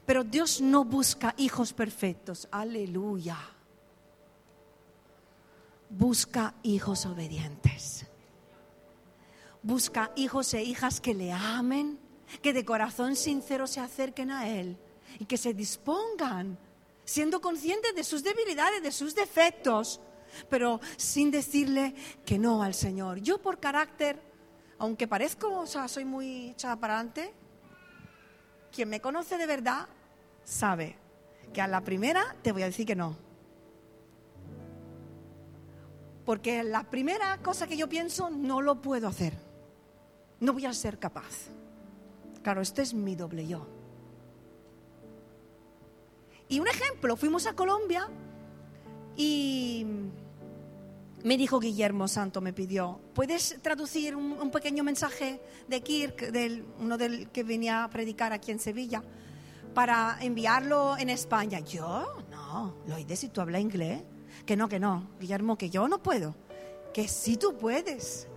Pero 0.05 0.23
Dios 0.23 0.61
no 0.61 0.85
busca 0.85 1.33
hijos 1.35 1.73
perfectos, 1.73 2.47
aleluya. 2.49 3.37
Busca 5.89 6.53
hijos 6.63 7.05
obedientes. 7.05 8.05
Busca 9.61 10.13
hijos 10.15 10.53
e 10.53 10.63
hijas 10.63 11.01
que 11.01 11.13
le 11.13 11.33
amen, 11.33 12.06
que 12.41 12.53
de 12.53 12.65
corazón 12.65 13.15
sincero 13.15 13.67
se 13.67 13.79
acerquen 13.79 14.31
a 14.31 14.49
Él 14.49 14.77
y 15.19 15.25
que 15.25 15.37
se 15.37 15.53
dispongan 15.53 16.57
siendo 17.05 17.39
consciente 17.41 17.93
de 17.93 18.03
sus 18.03 18.23
debilidades, 18.23 18.83
de 18.83 18.91
sus 18.91 19.15
defectos, 19.15 20.01
pero 20.49 20.81
sin 20.97 21.31
decirle 21.31 21.95
que 22.25 22.37
no 22.37 22.61
al 22.61 22.73
Señor. 22.73 23.19
Yo 23.19 23.41
por 23.41 23.59
carácter, 23.59 24.21
aunque 24.77 25.07
parezco, 25.07 25.61
o 25.61 25.65
sea, 25.65 25.87
soy 25.87 26.05
muy 26.05 26.49
echada 26.49 26.75
para 26.75 26.95
adelante, 26.95 27.33
quien 28.71 28.89
me 28.89 28.99
conoce 28.99 29.37
de 29.37 29.45
verdad 29.45 29.87
sabe 30.43 30.97
que 31.53 31.61
a 31.61 31.67
la 31.67 31.81
primera 31.81 32.35
te 32.41 32.51
voy 32.51 32.63
a 32.63 32.67
decir 32.67 32.85
que 32.85 32.95
no. 32.95 33.15
Porque 36.25 36.61
la 36.61 36.83
primera 36.89 37.37
cosa 37.41 37.67
que 37.67 37.77
yo 37.77 37.87
pienso 37.87 38.29
no 38.29 38.61
lo 38.61 38.81
puedo 38.81 39.07
hacer. 39.07 39.33
No 40.41 40.51
voy 40.51 40.65
a 40.65 40.73
ser 40.73 40.99
capaz. 40.99 41.47
Claro, 42.47 42.61
este 42.61 42.81
es 42.81 42.93
mi 42.93 43.13
doble 43.13 43.45
yo. 43.45 43.67
Y 46.47 46.61
un 46.61 46.67
ejemplo, 46.69 47.17
fuimos 47.17 47.45
a 47.45 47.57
Colombia 47.57 48.07
y 49.17 49.85
me 51.25 51.37
dijo 51.37 51.59
Guillermo 51.59 52.07
Santo, 52.07 52.39
me 52.39 52.53
pidió, 52.53 53.01
¿puedes 53.13 53.61
traducir 53.61 54.15
un, 54.15 54.49
pequeño 54.49 54.85
mensaje 54.85 55.41
de 55.67 55.81
Kirk, 55.81 56.31
uno 56.79 56.97
del 56.97 57.29
que 57.31 57.43
venía 57.43 57.83
a 57.83 57.89
predicar 57.89 58.31
aquí 58.31 58.51
en 58.51 58.59
Sevilla, 58.59 59.03
para 59.73 60.17
enviarlo 60.21 60.97
en 60.97 61.09
España? 61.09 61.59
Yo, 61.59 62.23
no, 62.31 62.75
lo 62.87 62.95
oíste 62.95 63.17
si 63.17 63.27
tú 63.27 63.41
hablas 63.41 63.59
inglés. 63.59 64.03
Que 64.45 64.55
no, 64.55 64.69
que 64.69 64.79
no, 64.79 65.05
Guillermo, 65.19 65.57
que 65.57 65.69
yo 65.69 65.89
no 65.89 66.01
puedo. 66.01 66.33
Que 66.93 67.09
sí 67.09 67.35
tú 67.35 67.57
puedes. 67.57 68.29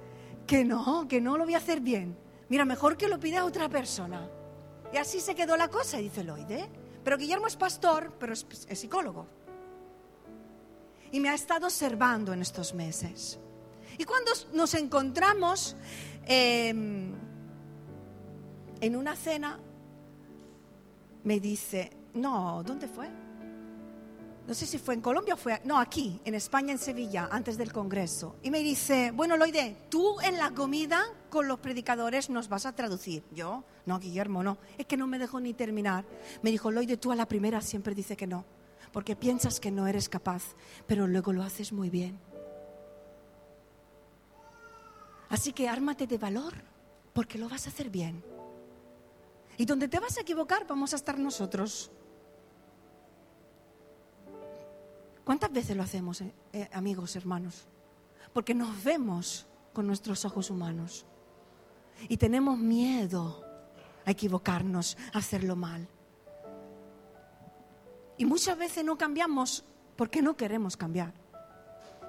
Que 0.48 0.64
no, 0.64 1.06
que 1.06 1.20
no 1.20 1.38
lo 1.38 1.44
voy 1.44 1.54
a 1.54 1.58
hacer 1.58 1.80
bien. 1.80 2.16
Mira, 2.50 2.64
mejor 2.64 2.96
que 2.96 3.06
lo 3.06 3.18
pida 3.20 3.44
otra 3.44 3.68
persona. 3.68 4.28
Y 4.92 4.96
así 4.96 5.20
se 5.20 5.36
quedó 5.36 5.56
la 5.56 5.68
cosa, 5.68 5.98
dice 5.98 6.24
Loide. 6.24 6.68
Pero 7.04 7.16
Guillermo 7.16 7.46
es 7.46 7.56
pastor, 7.56 8.12
pero 8.18 8.32
es, 8.32 8.44
psicólogo. 8.72 9.26
Y 11.12 11.20
me 11.20 11.28
ha 11.28 11.34
estado 11.34 11.66
observando 11.66 12.32
en 12.32 12.42
estos 12.42 12.74
meses. 12.74 13.38
Y 13.98 14.04
cuando 14.04 14.32
nos 14.52 14.74
encontramos 14.74 15.76
em, 16.26 17.14
en 18.80 18.96
una 18.96 19.14
cena, 19.14 19.60
me 21.22 21.38
dice, 21.38 21.90
no, 22.14 22.64
¿dónde 22.64 22.88
fue? 22.88 23.08
No 24.48 24.54
sé 24.54 24.66
si 24.66 24.78
fue 24.78 24.94
en 24.94 25.00
Colombia 25.00 25.34
o 25.34 25.36
fue, 25.36 25.60
no, 25.64 25.78
aquí, 25.78 26.20
en 26.24 26.34
España, 26.34 26.72
en 26.72 26.78
Sevilla, 26.78 27.28
antes 27.30 27.56
del 27.56 27.72
Congreso. 27.72 28.36
Y 28.42 28.50
me 28.50 28.58
dice, 28.58 29.12
bueno, 29.12 29.36
Loide, 29.36 29.86
tú 29.88 30.20
en 30.20 30.36
la 30.36 30.50
comida 30.50 31.06
con 31.30 31.48
los 31.48 31.60
predicadores 31.60 32.28
nos 32.28 32.48
vas 32.48 32.66
a 32.66 32.74
traducir. 32.74 33.22
Yo, 33.32 33.64
no, 33.86 33.98
Guillermo, 33.98 34.42
no. 34.42 34.58
Es 34.76 34.86
que 34.86 34.96
no 34.96 35.06
me 35.06 35.18
dejó 35.18 35.40
ni 35.40 35.54
terminar. 35.54 36.04
Me 36.42 36.50
dijo, 36.50 36.70
Loide, 36.70 36.96
tú 36.96 37.12
a 37.12 37.16
la 37.16 37.26
primera 37.26 37.62
siempre 37.62 37.94
dice 37.94 38.16
que 38.16 38.26
no, 38.26 38.44
porque 38.92 39.16
piensas 39.16 39.60
que 39.60 39.70
no 39.70 39.86
eres 39.86 40.08
capaz, 40.08 40.54
pero 40.86 41.06
luego 41.06 41.32
lo 41.32 41.42
haces 41.42 41.72
muy 41.72 41.88
bien. 41.88 42.18
Así 45.30 45.52
que 45.52 45.68
ármate 45.68 46.06
de 46.06 46.18
valor, 46.18 46.52
porque 47.12 47.38
lo 47.38 47.48
vas 47.48 47.66
a 47.66 47.70
hacer 47.70 47.88
bien. 47.88 48.22
Y 49.56 49.64
donde 49.64 49.88
te 49.88 50.00
vas 50.00 50.18
a 50.18 50.22
equivocar, 50.22 50.66
vamos 50.66 50.92
a 50.92 50.96
estar 50.96 51.18
nosotros. 51.18 51.90
¿Cuántas 55.24 55.52
veces 55.52 55.76
lo 55.76 55.82
hacemos, 55.82 56.20
eh, 56.22 56.34
eh, 56.52 56.68
amigos, 56.72 57.14
hermanos? 57.14 57.68
Porque 58.32 58.54
nos 58.54 58.82
vemos 58.82 59.46
con 59.72 59.86
nuestros 59.86 60.24
ojos 60.24 60.50
humanos 60.50 61.06
y 62.08 62.16
tenemos 62.16 62.58
miedo 62.58 63.44
a 64.04 64.10
equivocarnos, 64.10 64.96
a 65.12 65.18
hacerlo 65.18 65.56
mal. 65.56 65.86
Y 68.18 68.24
muchas 68.24 68.58
veces 68.58 68.84
no 68.84 68.98
cambiamos 68.98 69.64
porque 69.96 70.22
no 70.22 70.36
queremos 70.36 70.76
cambiar. 70.76 71.19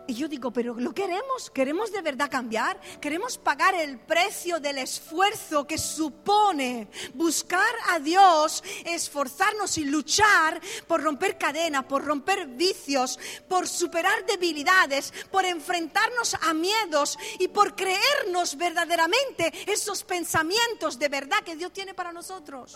Y 0.07 0.15
yo 0.15 0.27
digo, 0.27 0.51
pero 0.51 0.73
¿lo 0.73 0.93
queremos? 0.93 1.49
¿Queremos 1.51 1.91
de 1.91 2.01
verdad 2.01 2.29
cambiar? 2.29 2.79
¿Queremos 2.99 3.37
pagar 3.37 3.75
el 3.75 3.99
precio 3.99 4.59
del 4.59 4.79
esfuerzo 4.79 5.65
que 5.65 5.77
supone 5.77 6.89
buscar 7.13 7.73
a 7.89 7.99
Dios, 7.99 8.63
esforzarnos 8.83 9.77
y 9.77 9.85
luchar 9.85 10.59
por 10.87 11.03
romper 11.03 11.37
cadenas, 11.37 11.85
por 11.85 12.03
romper 12.03 12.47
vicios, 12.47 13.19
por 13.47 13.67
superar 13.67 14.25
debilidades, 14.25 15.13
por 15.31 15.45
enfrentarnos 15.45 16.35
a 16.41 16.53
miedos 16.53 17.17
y 17.39 17.47
por 17.47 17.75
creernos 17.75 18.57
verdaderamente 18.57 19.53
esos 19.71 20.03
pensamientos 20.03 20.97
de 20.97 21.09
verdad 21.09 21.43
que 21.43 21.55
Dios 21.55 21.71
tiene 21.71 21.93
para 21.93 22.11
nosotros? 22.11 22.75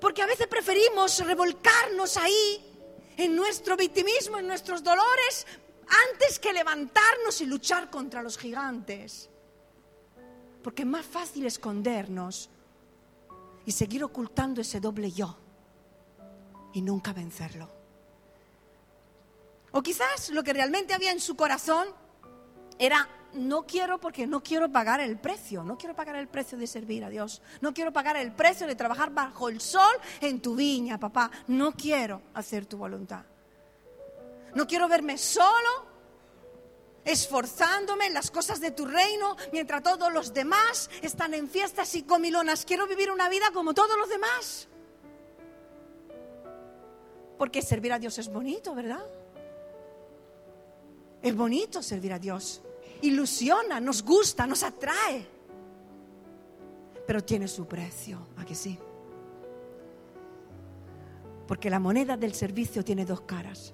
Porque 0.00 0.22
a 0.22 0.26
veces 0.26 0.46
preferimos 0.46 1.20
revolcarnos 1.20 2.16
ahí 2.16 2.75
en 3.16 3.34
nuestro 3.34 3.76
victimismo, 3.76 4.38
en 4.38 4.46
nuestros 4.46 4.82
dolores, 4.82 5.46
antes 6.12 6.38
que 6.38 6.52
levantarnos 6.52 7.40
y 7.40 7.46
luchar 7.46 7.90
contra 7.90 8.22
los 8.22 8.36
gigantes. 8.36 9.30
Porque 10.62 10.82
es 10.82 10.88
más 10.88 11.06
fácil 11.06 11.46
escondernos 11.46 12.50
y 13.64 13.72
seguir 13.72 14.04
ocultando 14.04 14.60
ese 14.60 14.80
doble 14.80 15.10
yo 15.10 15.36
y 16.72 16.82
nunca 16.82 17.12
vencerlo. 17.12 17.70
O 19.72 19.82
quizás 19.82 20.30
lo 20.30 20.42
que 20.42 20.52
realmente 20.52 20.94
había 20.94 21.12
en 21.12 21.20
su 21.20 21.36
corazón 21.36 21.88
era 22.78 23.08
no 23.36 23.66
quiero 23.66 23.98
porque 23.98 24.26
no 24.26 24.42
quiero 24.42 24.70
pagar 24.70 25.00
el 25.00 25.18
precio, 25.18 25.62
no 25.62 25.76
quiero 25.78 25.94
pagar 25.94 26.16
el 26.16 26.28
precio 26.28 26.58
de 26.58 26.66
servir 26.66 27.04
a 27.04 27.10
Dios, 27.10 27.42
no 27.60 27.72
quiero 27.72 27.92
pagar 27.92 28.16
el 28.16 28.32
precio 28.32 28.66
de 28.66 28.74
trabajar 28.74 29.12
bajo 29.12 29.48
el 29.48 29.60
sol 29.60 29.94
en 30.20 30.40
tu 30.40 30.56
viña, 30.56 30.98
papá, 30.98 31.30
no 31.48 31.72
quiero 31.72 32.22
hacer 32.34 32.66
tu 32.66 32.76
voluntad. 32.76 33.24
No 34.54 34.66
quiero 34.66 34.88
verme 34.88 35.18
solo 35.18 35.86
esforzándome 37.04 38.06
en 38.06 38.14
las 38.14 38.30
cosas 38.30 38.60
de 38.60 38.72
tu 38.72 38.84
reino 38.84 39.36
mientras 39.52 39.82
todos 39.82 40.12
los 40.12 40.34
demás 40.34 40.90
están 41.02 41.34
en 41.34 41.48
fiestas 41.48 41.94
y 41.94 42.02
comilonas. 42.02 42.64
Quiero 42.64 42.86
vivir 42.86 43.10
una 43.10 43.28
vida 43.28 43.46
como 43.52 43.74
todos 43.74 43.96
los 43.98 44.08
demás. 44.08 44.68
Porque 47.38 47.62
servir 47.62 47.92
a 47.92 47.98
Dios 47.98 48.18
es 48.18 48.28
bonito, 48.28 48.74
¿verdad? 48.74 49.04
Es 51.22 51.36
bonito 51.36 51.82
servir 51.82 52.12
a 52.12 52.18
Dios 52.18 52.62
ilusiona, 53.02 53.80
nos 53.80 54.02
gusta, 54.02 54.46
nos 54.46 54.62
atrae. 54.62 55.26
Pero 57.06 57.22
tiene 57.24 57.48
su 57.48 57.66
precio, 57.66 58.26
¿a 58.36 58.44
que 58.44 58.54
sí? 58.54 58.78
Porque 61.46 61.70
la 61.70 61.78
moneda 61.78 62.16
del 62.16 62.34
servicio 62.34 62.84
tiene 62.84 63.04
dos 63.04 63.20
caras. 63.22 63.72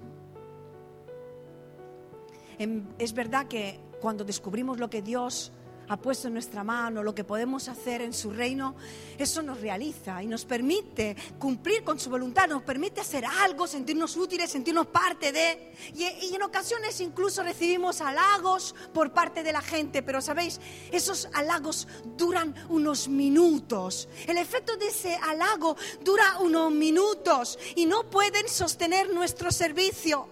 Es 2.99 3.13
verdad 3.15 3.49
que 3.49 3.81
cuando 4.01 4.25
descubrimos 4.25 4.79
lo 4.79 4.91
que 4.91 5.03
Dios 5.03 5.53
ha 5.89 5.97
puesto 5.97 6.29
en 6.29 6.35
nuestra 6.35 6.65
mano, 6.65 7.03
lo 7.03 7.15
que 7.15 7.25
podemos 7.25 7.69
hacer 7.69 8.03
en 8.03 8.13
su 8.13 8.31
reino, 8.31 8.75
eso 9.19 9.43
nos 9.43 9.61
realiza 9.61 10.23
y 10.23 10.27
nos 10.27 10.45
permite 10.45 11.17
cumplir 11.39 11.85
con 11.85 11.99
su 11.99 12.11
voluntad, 12.11 12.49
nos 12.49 12.63
permite 12.63 13.01
hacer 13.01 13.25
algo, 13.25 13.67
sentirnos 13.67 14.17
útiles, 14.17 14.51
sentirnos 14.51 14.87
parte 14.87 15.33
de... 15.33 15.73
Y, 15.95 16.35
en 16.35 16.43
ocasiones 16.43 17.01
incluso 17.01 17.43
recibimos 17.43 18.01
halagos 18.01 18.75
por 18.93 19.13
parte 19.13 19.43
de 19.43 19.53
la 19.53 19.61
gente, 19.61 20.03
pero 20.03 20.21
sabéis, 20.21 20.61
esos 20.91 21.29
halagos 21.35 21.87
duran 22.17 22.55
unos 22.69 23.09
minutos. 23.09 24.09
El 24.27 24.39
efecto 24.39 24.77
de 24.77 24.89
ese 24.89 25.15
halago 25.17 25.77
dura 26.03 26.39
unos 26.41 26.73
minutos 26.73 27.59
y 27.77 27.87
no 27.87 28.09
pueden 28.09 28.49
sostener 28.49 29.13
nuestro 29.13 29.51
servicio. 29.53 30.32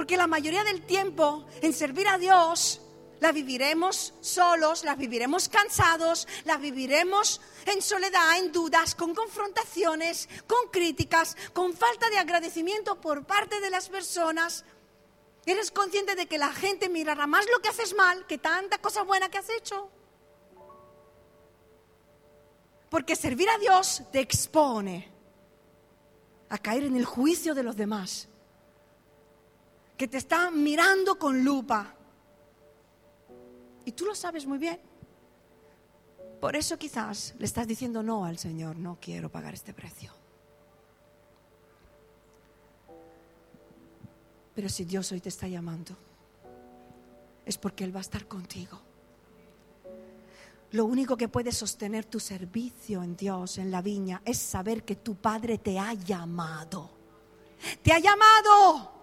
Porque 0.00 0.16
la 0.16 0.26
mayoría 0.26 0.64
del 0.64 0.80
tiempo 0.80 1.44
en 1.60 1.74
servir 1.74 2.08
a 2.08 2.16
Dios 2.16 2.80
la 3.20 3.32
viviremos 3.32 4.14
solos, 4.22 4.82
la 4.82 4.94
viviremos 4.94 5.50
cansados, 5.50 6.26
la 6.46 6.56
viviremos 6.56 7.42
en 7.66 7.82
soledad, 7.82 8.38
en 8.38 8.50
dudas, 8.50 8.94
con 8.94 9.14
confrontaciones, 9.14 10.26
con 10.46 10.70
críticas, 10.70 11.36
con 11.52 11.74
falta 11.74 12.08
de 12.08 12.16
agradecimiento 12.16 12.98
por 12.98 13.26
parte 13.26 13.60
de 13.60 13.68
las 13.68 13.90
personas. 13.90 14.64
¿Eres 15.44 15.70
consciente 15.70 16.14
de 16.14 16.24
que 16.24 16.38
la 16.38 16.50
gente 16.50 16.88
mirará 16.88 17.26
más 17.26 17.44
lo 17.52 17.60
que 17.60 17.68
haces 17.68 17.94
mal 17.94 18.26
que 18.26 18.38
tanta 18.38 18.78
cosa 18.78 19.02
buena 19.02 19.28
que 19.28 19.36
has 19.36 19.50
hecho? 19.50 19.90
Porque 22.88 23.16
servir 23.16 23.50
a 23.50 23.58
Dios 23.58 24.02
te 24.10 24.20
expone 24.20 25.12
a 26.48 26.56
caer 26.56 26.84
en 26.84 26.96
el 26.96 27.04
juicio 27.04 27.54
de 27.54 27.64
los 27.64 27.76
demás 27.76 28.29
que 30.00 30.08
te 30.08 30.16
está 30.16 30.50
mirando 30.50 31.18
con 31.18 31.44
lupa. 31.44 31.94
Y 33.84 33.92
tú 33.92 34.06
lo 34.06 34.14
sabes 34.14 34.46
muy 34.46 34.56
bien. 34.56 34.80
Por 36.40 36.56
eso 36.56 36.78
quizás 36.78 37.34
le 37.38 37.44
estás 37.44 37.66
diciendo 37.66 38.02
no 38.02 38.24
al 38.24 38.38
Señor, 38.38 38.78
no 38.78 38.96
quiero 38.98 39.30
pagar 39.30 39.52
este 39.52 39.74
precio. 39.74 40.10
Pero 44.54 44.70
si 44.70 44.86
Dios 44.86 45.12
hoy 45.12 45.20
te 45.20 45.28
está 45.28 45.46
llamando, 45.48 45.94
es 47.44 47.58
porque 47.58 47.84
Él 47.84 47.94
va 47.94 47.98
a 47.98 48.08
estar 48.08 48.26
contigo. 48.26 48.80
Lo 50.70 50.86
único 50.86 51.14
que 51.18 51.28
puede 51.28 51.52
sostener 51.52 52.06
tu 52.06 52.20
servicio 52.20 53.02
en 53.02 53.18
Dios, 53.18 53.58
en 53.58 53.70
la 53.70 53.82
viña, 53.82 54.22
es 54.24 54.38
saber 54.38 54.82
que 54.82 54.96
tu 54.96 55.16
Padre 55.16 55.58
te 55.58 55.78
ha 55.78 55.92
llamado. 55.92 56.88
Te 57.82 57.92
ha 57.92 57.98
llamado 57.98 58.99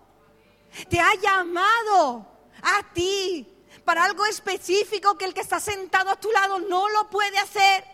te 0.90 1.00
ha 1.00 1.14
llamado 1.16 2.26
a 2.62 2.94
ti 2.94 3.48
para 3.84 4.04
algo 4.04 4.26
específico 4.26 5.18
que 5.18 5.26
el 5.26 5.34
que 5.34 5.42
está 5.42 5.60
sentado 5.60 6.10
a 6.10 6.20
tu 6.20 6.32
lado 6.32 6.60
no 6.60 6.90
lo 6.90 7.10
puede 7.10 7.38
hacer. 7.38 7.86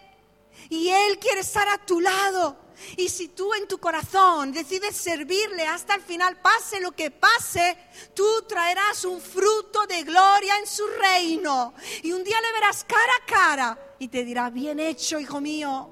Y 0.69 0.89
Él 0.89 1.19
quiere 1.19 1.41
estar 1.41 1.67
a 1.69 1.77
tu 1.85 1.99
lado. 1.99 2.57
Y 2.97 3.09
si 3.09 3.29
tú 3.29 3.53
en 3.53 3.67
tu 3.67 3.77
corazón 3.77 4.51
decides 4.51 4.95
servirle 4.95 5.65
hasta 5.67 5.95
el 5.95 6.01
final, 6.01 6.41
pase 6.41 6.79
lo 6.79 6.91
que 6.93 7.11
pase, 7.11 7.77
tú 8.13 8.43
traerás 8.47 9.05
un 9.05 9.21
fruto 9.21 9.85
de 9.85 10.03
gloria 10.03 10.57
en 10.57 10.67
su 10.67 10.85
reino. 10.87 11.73
Y 12.01 12.11
un 12.11 12.23
día 12.23 12.41
le 12.41 12.51
verás 12.53 12.83
cara 12.83 13.13
a 13.21 13.25
cara 13.25 13.95
y 13.99 14.07
te 14.07 14.23
dirá, 14.23 14.49
bien 14.49 14.79
hecho, 14.79 15.19
hijo 15.19 15.39
mío. 15.39 15.89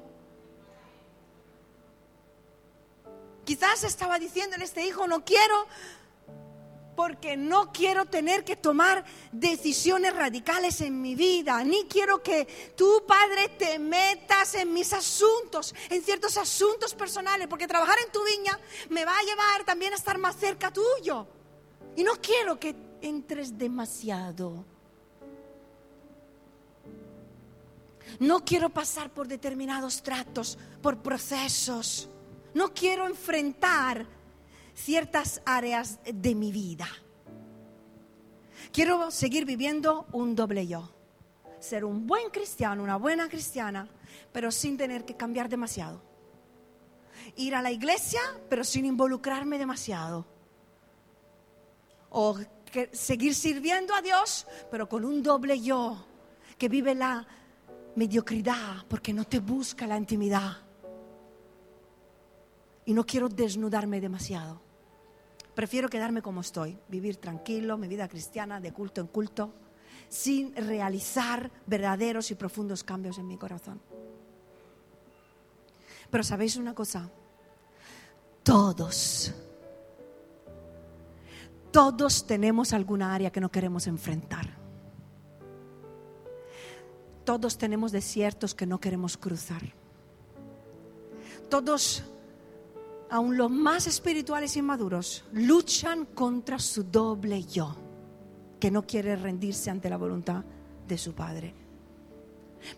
Quizás 3.46 3.84
estaba 3.84 4.20
diciendo 4.20 4.56
en 4.56 4.62
este 4.62 4.84
hijo, 4.86 5.08
no 5.08 5.24
quiero 5.26 5.68
porque 7.02 7.36
no 7.36 7.74
quiero 7.74 8.06
tener 8.06 8.44
que 8.44 8.56
tomar 8.56 9.04
decisiones 9.32 10.16
radicales 10.16 10.82
en 10.82 11.02
mi 11.02 11.16
vida, 11.16 11.64
ni 11.64 11.86
quiero 11.86 12.22
que 12.22 12.46
tú, 12.78 13.04
Padre, 13.08 13.50
te 13.58 13.80
metas 13.80 14.54
en 14.54 14.72
mis 14.72 14.94
asuntos, 14.94 15.74
en 15.90 16.04
ciertos 16.04 16.38
asuntos 16.38 16.94
personales, 16.94 17.48
porque 17.48 17.68
trabajar 17.68 17.98
en 18.06 18.12
tu 18.12 18.24
viña 18.24 18.60
me 18.92 19.04
va 19.04 19.18
a 19.18 19.24
llevar 19.24 19.64
también 19.66 19.94
a 19.94 19.96
estar 19.96 20.20
más 20.20 20.36
cerca 20.36 20.72
tuyo. 20.72 21.26
Y 21.96 22.04
no 22.04 22.18
quiero 22.22 22.60
que 22.60 22.76
entres 23.02 23.58
demasiado. 23.58 24.64
No 28.20 28.46
quiero 28.46 28.70
pasar 28.70 29.10
por 29.10 29.28
determinados 29.28 30.04
tratos, 30.04 30.56
por 30.84 31.00
procesos. 31.00 32.08
No 32.54 32.76
quiero 32.76 33.08
enfrentar 33.08 34.21
ciertas 34.82 35.42
áreas 35.46 36.00
de 36.06 36.36
mi 36.36 36.52
vida. 36.52 36.88
Quiero 38.72 39.12
seguir 39.12 39.46
viviendo 39.46 40.08
un 40.12 40.36
doble 40.36 40.66
yo. 40.68 40.90
Ser 41.60 41.86
un 41.86 42.08
buen 42.08 42.30
cristiano, 42.30 42.82
una 42.82 42.98
buena 42.98 43.30
cristiana, 43.30 43.88
pero 44.32 44.52
sin 44.52 44.78
tener 44.78 45.06
que 45.06 45.16
cambiar 45.16 45.50
demasiado. 45.50 46.02
Ir 47.36 47.54
a 47.54 47.62
la 47.62 47.72
iglesia, 47.72 48.22
pero 48.50 48.64
sin 48.64 48.86
involucrarme 48.86 49.60
demasiado. 49.60 50.26
O 52.10 52.38
seguir 52.92 53.36
sirviendo 53.36 53.94
a 53.94 54.02
Dios, 54.02 54.48
pero 54.72 54.90
con 54.90 55.06
un 55.06 55.22
doble 55.22 55.60
yo 55.60 56.06
que 56.58 56.70
vive 56.70 56.96
la 56.96 57.28
mediocridad 57.96 58.86
porque 58.88 59.14
no 59.14 59.26
te 59.26 59.40
busca 59.40 59.86
la 59.86 59.98
intimidad. 59.98 60.58
Y 62.86 62.94
no 62.94 63.06
quiero 63.06 63.30
desnudarme 63.30 64.02
demasiado. 64.02 64.71
Prefiero 65.56 65.90
quedarme 65.90 66.22
como 66.22 66.42
estoy, 66.42 66.78
vivir 66.88 67.18
tranquilo, 67.18 67.78
mi 67.78 67.88
vida 67.88 68.08
cristiana, 68.08 68.62
de 68.62 68.72
culto 68.72 69.02
en 69.02 69.08
culto, 69.08 69.54
sin 70.08 70.56
realizar 70.56 71.52
verdaderos 71.66 72.32
y 72.32 72.36
profundos 72.36 72.84
cambios 72.84 73.18
en 73.18 73.28
mi 73.28 73.38
corazón. 73.38 73.82
Pero 76.10 76.24
sabéis 76.24 76.58
una 76.58 76.74
cosa, 76.74 77.10
todos, 78.44 79.34
todos 81.72 82.28
tenemos 82.28 82.74
alguna 82.74 83.14
área 83.14 83.32
que 83.32 83.40
no 83.40 83.50
queremos 83.50 83.88
enfrentar. 83.88 84.62
Todos 87.24 87.58
tenemos 87.58 87.92
desiertos 87.92 88.56
que 88.56 88.66
no 88.66 88.80
queremos 88.80 89.18
cruzar. 89.18 89.62
todos, 91.50 92.04
aun 93.12 93.36
los 93.36 93.52
más 93.52 93.88
espirituales 93.88 94.56
y 94.56 94.62
maduros, 94.62 95.26
luchan 95.34 96.06
contra 96.06 96.58
su 96.60 96.86
doble 96.86 97.44
yo, 97.44 97.76
que 98.60 98.72
no 98.72 98.88
quiere 98.88 99.18
rendirse 99.18 99.70
ante 99.70 99.90
la 99.90 99.98
voluntad 99.98 100.46
de 100.88 100.98
su 100.98 101.14
Padre. 101.14 101.61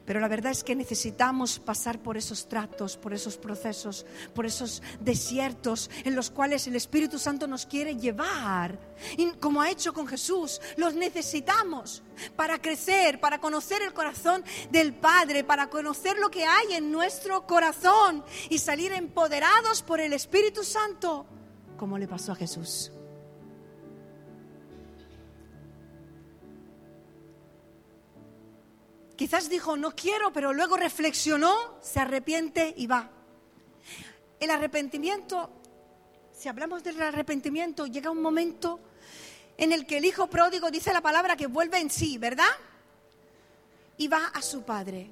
Pero 0.05 0.19
la 0.19 0.27
verdad 0.27 0.51
es 0.51 0.63
que 0.63 0.75
necesitamos 0.75 1.59
pasar 1.59 2.01
por 2.01 2.17
esos 2.17 2.47
tratos, 2.47 2.97
por 2.97 3.13
esos 3.13 3.37
procesos, 3.37 4.05
por 4.33 4.45
esos 4.45 4.81
desiertos 4.99 5.89
en 6.03 6.15
los 6.15 6.29
cuales 6.29 6.67
el 6.67 6.75
Espíritu 6.75 7.19
Santo 7.19 7.47
nos 7.47 7.65
quiere 7.65 7.95
llevar. 7.95 8.79
Como 9.39 9.61
ha 9.61 9.69
hecho 9.69 9.93
con 9.93 10.07
Jesús, 10.07 10.61
los 10.77 10.93
necesitamos 10.95 12.03
para 12.35 12.61
crecer, 12.61 13.19
para 13.19 13.39
conocer 13.39 13.81
el 13.81 13.93
corazón 13.93 14.43
del 14.71 14.93
Padre, 14.93 15.43
para 15.43 15.69
conocer 15.69 16.17
lo 16.17 16.29
que 16.29 16.45
hay 16.45 16.73
en 16.73 16.91
nuestro 16.91 17.45
corazón 17.45 18.23
y 18.49 18.59
salir 18.59 18.91
empoderados 18.91 19.81
por 19.81 19.99
el 19.99 20.13
Espíritu 20.13 20.63
Santo, 20.63 21.25
como 21.77 21.97
le 21.97 22.07
pasó 22.07 22.31
a 22.31 22.35
Jesús. 22.35 22.91
Quizás 29.15 29.49
dijo, 29.49 29.77
no 29.77 29.91
quiero, 29.91 30.33
pero 30.33 30.53
luego 30.53 30.75
reflexionó, 30.75 31.77
se 31.81 31.99
arrepiente 31.99 32.73
y 32.75 32.87
va. 32.87 33.11
El 34.39 34.49
arrepentimiento, 34.49 35.49
si 36.33 36.49
hablamos 36.49 36.83
del 36.83 37.01
arrepentimiento, 37.01 37.85
llega 37.85 38.09
un 38.09 38.21
momento 38.21 38.79
en 39.57 39.71
el 39.71 39.85
que 39.85 39.97
el 39.97 40.05
hijo 40.05 40.27
pródigo 40.27 40.71
dice 40.71 40.91
la 40.93 41.01
palabra 41.01 41.35
que 41.35 41.47
vuelve 41.47 41.79
en 41.79 41.89
sí, 41.89 42.17
¿verdad? 42.17 42.49
Y 43.97 44.07
va 44.07 44.25
a 44.33 44.41
su 44.41 44.63
padre. 44.63 45.11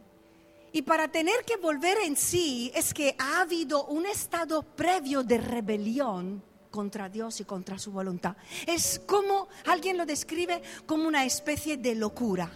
Y 0.73 0.81
para 0.81 1.09
tener 1.09 1.43
que 1.45 1.57
volver 1.57 1.97
en 1.99 2.15
sí 2.15 2.71
es 2.73 2.93
que 2.93 3.15
ha 3.19 3.41
habido 3.41 3.85
un 3.85 4.05
estado 4.05 4.63
previo 4.63 5.21
de 5.21 5.37
rebelión 5.37 6.43
contra 6.71 7.09
Dios 7.09 7.39
y 7.41 7.45
contra 7.45 7.77
su 7.77 7.91
voluntad. 7.91 8.35
Es 8.65 8.99
como, 9.05 9.49
alguien 9.65 9.97
lo 9.97 10.05
describe 10.05 10.61
como 10.85 11.07
una 11.07 11.25
especie 11.25 11.77
de 11.77 11.95
locura. 11.95 12.49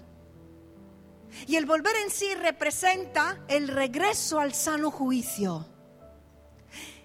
Y 1.47 1.55
el 1.55 1.65
volver 1.65 1.95
en 2.03 2.09
sí 2.09 2.33
representa 2.35 3.43
el 3.47 3.67
regreso 3.67 4.39
al 4.39 4.53
sano 4.53 4.91
juicio. 4.91 5.67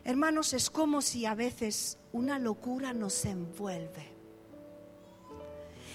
Hermanos, 0.05 0.55
es 0.55 0.71
como 0.71 1.03
si 1.03 1.27
a 1.27 1.35
veces 1.35 1.99
una 2.13 2.39
locura 2.39 2.93
nos 2.93 3.25
envuelve. 3.25 4.21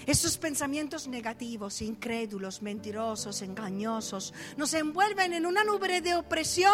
Esos 0.06 0.38
pensamientos 0.38 1.08
negativos, 1.08 1.82
incrédulos, 1.82 2.62
mentirosos, 2.62 3.42
engañosos, 3.42 4.32
nos 4.56 4.72
envuelven 4.72 5.32
en 5.32 5.46
una 5.46 5.64
nube 5.64 6.00
de 6.00 6.14
opresión 6.14 6.72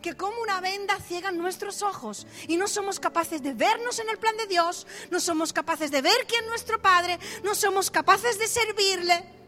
que 0.00 0.14
como 0.14 0.40
una 0.40 0.62
venda 0.62 0.98
ciegan 0.98 1.36
nuestros 1.36 1.82
ojos 1.82 2.26
y 2.48 2.56
no 2.56 2.66
somos 2.66 2.98
capaces 2.98 3.42
de 3.42 3.52
vernos 3.52 3.98
en 3.98 4.08
el 4.08 4.16
plan 4.16 4.34
de 4.38 4.46
Dios, 4.46 4.86
no 5.10 5.20
somos 5.20 5.52
capaces 5.52 5.90
de 5.90 6.00
ver 6.00 6.26
quién 6.26 6.44
es 6.44 6.48
nuestro 6.48 6.80
Padre, 6.80 7.18
no 7.44 7.54
somos 7.54 7.90
capaces 7.90 8.38
de 8.38 8.46
servirle. 8.46 9.39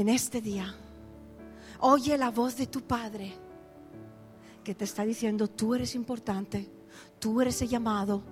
En 0.00 0.08
este 0.08 0.40
día, 0.40 0.74
oye 1.80 2.16
la 2.16 2.30
voz 2.30 2.56
de 2.56 2.66
tu 2.66 2.82
Padre 2.82 3.32
que 4.64 4.74
te 4.74 4.84
está 4.84 5.04
diciendo, 5.04 5.48
tú 5.48 5.74
eres 5.74 5.94
importante, 5.94 6.68
tú 7.18 7.40
eres 7.40 7.60
el 7.62 7.68
llamado, 7.68 8.22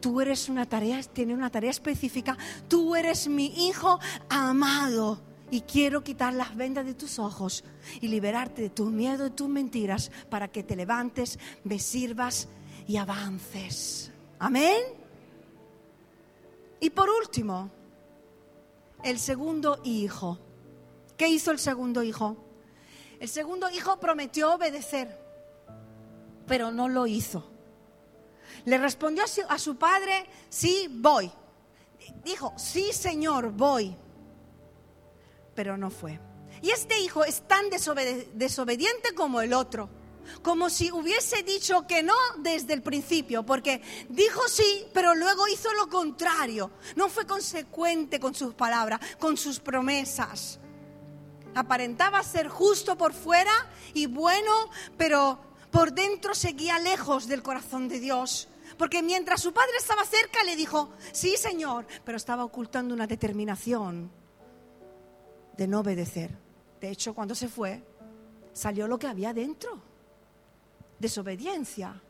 tú 0.00 0.20
eres 0.20 0.48
una 0.48 0.66
tarea, 0.66 1.02
tiene 1.02 1.34
una 1.34 1.50
tarea 1.50 1.70
específica, 1.70 2.36
tú 2.68 2.94
eres 2.94 3.28
mi 3.28 3.46
hijo 3.68 3.98
amado 4.28 5.20
y 5.50 5.60
quiero 5.62 6.02
quitar 6.02 6.32
las 6.34 6.56
vendas 6.56 6.86
de 6.86 6.94
tus 6.94 7.18
ojos 7.18 7.64
y 8.00 8.08
liberarte 8.08 8.62
de 8.62 8.70
tu 8.70 8.86
miedo 8.86 9.26
y 9.26 9.30
tus 9.30 9.48
mentiras 9.48 10.10
para 10.28 10.48
que 10.48 10.62
te 10.62 10.76
levantes, 10.76 11.38
me 11.64 11.78
sirvas 11.78 12.48
y 12.86 12.96
avances. 12.96 14.10
Amén. 14.38 14.82
Y 16.80 16.90
por 16.90 17.08
último, 17.08 17.70
el 19.02 19.18
segundo 19.18 19.80
hijo. 19.84 20.38
¿Qué 21.16 21.28
hizo 21.28 21.50
el 21.50 21.58
segundo 21.58 22.02
hijo? 22.02 22.36
El 23.20 23.28
segundo 23.28 23.70
hijo 23.70 23.98
prometió 24.00 24.54
obedecer, 24.54 25.18
pero 26.46 26.72
no 26.72 26.88
lo 26.88 27.06
hizo. 27.06 27.50
Le 28.64 28.78
respondió 28.78 29.24
a 29.48 29.58
su, 29.58 29.76
padre, 29.76 30.26
sí, 30.48 30.88
voy. 30.90 31.30
Dijo, 32.24 32.52
sí, 32.56 32.92
señor, 32.92 33.50
voy. 33.52 33.96
Pero 35.54 35.76
no 35.76 35.90
fue. 35.90 36.18
Y 36.62 36.70
este 36.70 36.98
hijo 37.00 37.24
es 37.24 37.46
tan 37.46 37.66
desobediente 37.70 39.14
como 39.14 39.40
el 39.40 39.52
otro. 39.52 39.88
Como 40.42 40.70
si 40.70 40.90
hubiese 40.90 41.42
dicho 41.42 41.86
que 41.86 42.02
no 42.02 42.14
desde 42.38 42.72
el 42.72 42.82
principio, 42.82 43.44
porque 43.44 43.82
dijo 44.08 44.40
sí, 44.48 44.86
pero 44.94 45.14
luego 45.14 45.46
hizo 45.48 45.72
lo 45.74 45.88
contrario. 45.88 46.70
No 46.96 47.10
fue 47.10 47.26
consecuente 47.26 48.18
con 48.18 48.34
sus 48.34 48.54
palabras, 48.54 49.00
con 49.18 49.36
sus 49.36 49.60
promesas 49.60 50.60
aparentaba 51.54 52.22
ser 52.22 52.48
justo 52.48 52.96
por 52.96 53.12
fuera 53.12 53.52
y 53.92 54.06
bueno, 54.06 54.52
pero 54.96 55.38
por 55.70 55.92
dentro 55.92 56.34
seguía 56.34 56.78
lejos 56.78 57.26
del 57.26 57.42
corazón 57.42 57.88
de 57.88 58.00
Dios. 58.00 58.48
Porque 58.78 59.02
mientras 59.02 59.40
su 59.40 59.52
padre 59.52 59.76
estaba 59.78 60.04
cerca 60.04 60.42
le 60.44 60.56
dijo, 60.56 60.90
sí 61.12 61.36
Señor, 61.36 61.86
pero 62.04 62.16
estaba 62.16 62.44
ocultando 62.44 62.94
una 62.94 63.06
determinación 63.06 64.10
de 65.56 65.68
no 65.68 65.80
obedecer. 65.80 66.36
De 66.80 66.90
hecho, 66.90 67.14
cuando 67.14 67.34
se 67.34 67.48
fue, 67.48 67.82
salió 68.52 68.88
lo 68.88 68.98
que 68.98 69.06
había 69.06 69.32
dentro. 69.32 69.80
Desobediencia, 70.98 72.00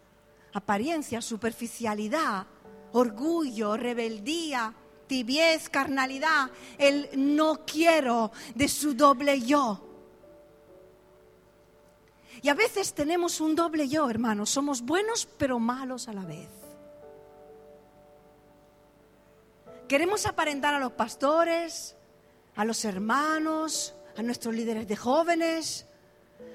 apariencia, 0.53 1.21
superficialidad, 1.21 2.47
orgullo, 2.93 3.77
rebeldía, 3.77 4.73
tibiez, 5.07 5.69
carnalidad, 5.69 6.51
el 6.79 7.09
no 7.15 7.65
quiero 7.65 8.33
de 8.55 8.69
su 8.69 8.95
doble 8.95 9.41
yo. 9.41 9.81
Y 12.43 12.49
a 12.49 12.55
veces 12.55 12.93
tenemos 12.93 13.41
un 13.41 13.55
doble 13.55 13.89
yo, 13.89 14.09
hermanos. 14.11 14.51
Somos 14.51 14.83
buenos 14.83 15.27
pero 15.39 15.59
malos 15.59 16.09
a 16.09 16.13
la 16.13 16.25
vez. 16.25 16.51
Queremos 19.89 20.27
aparentar 20.27 20.75
a 20.75 20.79
los 20.79 20.93
pastores, 20.93 21.97
a 22.57 22.65
los 22.65 22.85
hermanos, 22.85 23.95
a 24.17 24.23
nuestros 24.23 24.55
líderes 24.55 24.89
de 24.89 24.97
jóvenes, 24.97 25.87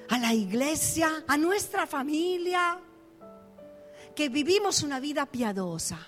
a 0.09 0.17
la 0.17 0.33
iglesia, 0.33 1.23
a 1.27 1.37
nuestra 1.37 1.85
familia, 1.85 2.79
que 4.15 4.29
vivimos 4.29 4.83
una 4.83 4.99
vida 4.99 5.25
piadosa. 5.25 5.99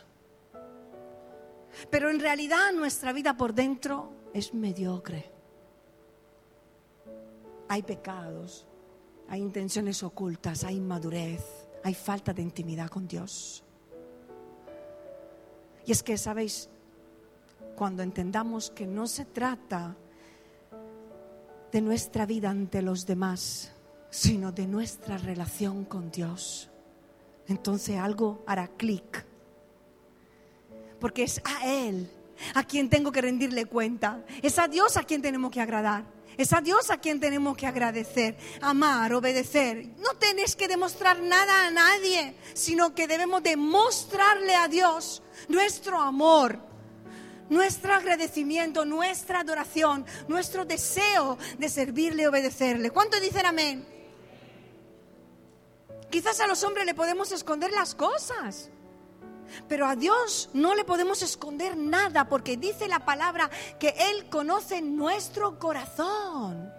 Pero 1.89 2.09
en 2.09 2.19
realidad 2.19 2.71
nuestra 2.73 3.13
vida 3.13 3.37
por 3.37 3.53
dentro 3.53 4.11
es 4.33 4.53
mediocre. 4.53 5.31
Hay 7.67 7.83
pecados, 7.83 8.67
hay 9.29 9.41
intenciones 9.41 10.03
ocultas, 10.03 10.63
hay 10.63 10.75
inmadurez, 10.75 11.43
hay 11.83 11.93
falta 11.93 12.33
de 12.33 12.41
intimidad 12.41 12.89
con 12.89 13.07
Dios. 13.07 13.63
Y 15.85 15.91
es 15.91 16.03
que, 16.03 16.17
¿sabéis? 16.17 16.69
Cuando 17.75 18.03
entendamos 18.03 18.69
que 18.69 18.85
no 18.85 19.07
se 19.07 19.25
trata 19.25 19.95
de 21.71 21.81
nuestra 21.81 22.25
vida 22.25 22.49
ante 22.49 22.81
los 22.81 23.05
demás, 23.05 23.71
sino 24.09 24.51
de 24.51 24.67
nuestra 24.67 25.17
relación 25.17 25.85
con 25.85 26.11
Dios, 26.11 26.69
entonces 27.47 27.97
algo 27.97 28.43
hará 28.45 28.67
clic 28.67 29.30
porque 31.01 31.23
es 31.23 31.41
a 31.43 31.67
Él 31.67 32.09
a 32.53 32.63
quien 32.63 32.89
tengo 32.89 33.11
que 33.11 33.21
rendirle 33.21 33.65
cuenta. 33.65 34.23
Es 34.41 34.57
a 34.59 34.67
Dios 34.67 34.95
a 34.95 35.03
quien 35.03 35.21
tenemos 35.21 35.51
que 35.51 35.59
agradar. 35.59 36.05
Es 36.37 36.53
a 36.53 36.61
Dios 36.61 36.89
a 36.89 36.97
quien 36.97 37.19
tenemos 37.19 37.57
que 37.57 37.67
agradecer, 37.67 38.37
amar, 38.61 39.13
obedecer. 39.13 39.87
No 39.97 40.13
tenés 40.17 40.55
que 40.55 40.69
demostrar 40.69 41.19
nada 41.19 41.67
a 41.67 41.71
nadie, 41.71 42.35
sino 42.53 42.95
que 42.95 43.07
debemos 43.07 43.43
demostrarle 43.43 44.55
a 44.55 44.69
Dios 44.69 45.21
nuestro 45.49 45.99
amor, 45.99 46.57
nuestro 47.49 47.93
agradecimiento, 47.93 48.85
nuestra 48.85 49.41
adoración, 49.41 50.05
nuestro 50.29 50.63
deseo 50.63 51.37
de 51.57 51.67
servirle 51.67 52.23
y 52.23 52.27
obedecerle. 52.27 52.91
¿Cuánto 52.91 53.19
dicen 53.19 53.45
amén? 53.45 53.85
Quizás 56.09 56.39
a 56.39 56.47
los 56.47 56.63
hombres 56.63 56.85
le 56.85 56.93
podemos 56.93 57.31
esconder 57.31 57.71
las 57.71 57.93
cosas. 57.93 58.69
Pero 59.67 59.87
a 59.87 59.95
Dios 59.95 60.49
no 60.53 60.75
le 60.75 60.83
podemos 60.83 61.21
esconder 61.21 61.77
nada 61.77 62.27
porque 62.27 62.57
dice 62.57 62.87
la 62.87 63.05
palabra 63.05 63.49
que 63.79 63.95
Él 64.09 64.29
conoce 64.29 64.81
nuestro 64.81 65.59
corazón. 65.59 66.73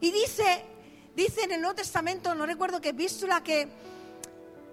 Y 0.00 0.10
dice, 0.10 0.64
dice 1.14 1.42
en 1.42 1.52
el 1.52 1.60
Nuevo 1.60 1.76
Testamento, 1.76 2.34
no 2.34 2.46
recuerdo 2.46 2.80
qué 2.80 2.90
epístola 2.90 3.42
que 3.42 3.68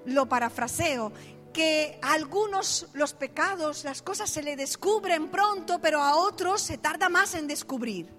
lo 0.06 0.28
parafraseo, 0.28 1.12
que 1.52 2.00
a 2.02 2.14
algunos 2.14 2.88
los 2.94 3.14
pecados, 3.14 3.84
las 3.84 4.02
cosas 4.02 4.30
se 4.30 4.44
le 4.44 4.56
descubren 4.56 5.30
pronto, 5.30 5.80
pero 5.80 6.02
a 6.02 6.16
otros 6.16 6.62
se 6.62 6.78
tarda 6.78 7.10
más 7.10 7.34
en 7.36 7.48
descubrir. 7.48 8.16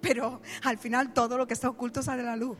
pero 0.00 0.40
al 0.62 0.78
final 0.78 1.12
todo 1.12 1.36
lo 1.36 1.46
que 1.46 1.54
está 1.54 1.68
oculto 1.68 2.02
sale 2.02 2.22
a 2.22 2.26
la 2.26 2.36
luz. 2.36 2.58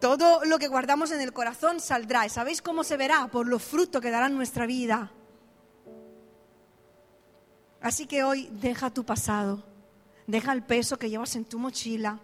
Todo 0.00 0.44
lo 0.44 0.58
que 0.58 0.68
guardamos 0.68 1.10
en 1.10 1.20
el 1.20 1.32
corazón 1.32 1.80
saldrá. 1.80 2.24
¿Y 2.24 2.30
sabéis 2.30 2.62
cómo 2.62 2.84
se 2.84 2.96
verá? 2.96 3.28
Por 3.28 3.46
los 3.46 3.62
frutos 3.62 4.00
que 4.00 4.10
dará 4.10 4.28
nuestra 4.28 4.66
vida. 4.66 5.12
Así 7.80 8.06
que 8.06 8.24
hoy 8.24 8.48
deja 8.52 8.90
tu 8.90 9.04
pasado, 9.04 9.64
deja 10.26 10.52
el 10.52 10.62
peso 10.62 10.98
que 10.98 11.08
llevas 11.08 11.34
en 11.36 11.46
tu 11.46 11.58
mochila, 11.58 12.20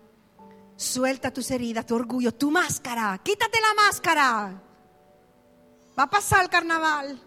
suelta 0.76 1.32
tus 1.32 1.50
heridas, 1.50 1.86
tu 1.86 1.94
orgullo, 1.94 2.34
tu 2.34 2.50
máscara, 2.50 3.18
quítate 3.22 3.58
la 3.60 3.82
máscara. 3.82 4.62
Va 5.98 6.02
a 6.02 6.10
pasar 6.10 6.42
el 6.42 6.50
carnaval. 6.50 7.22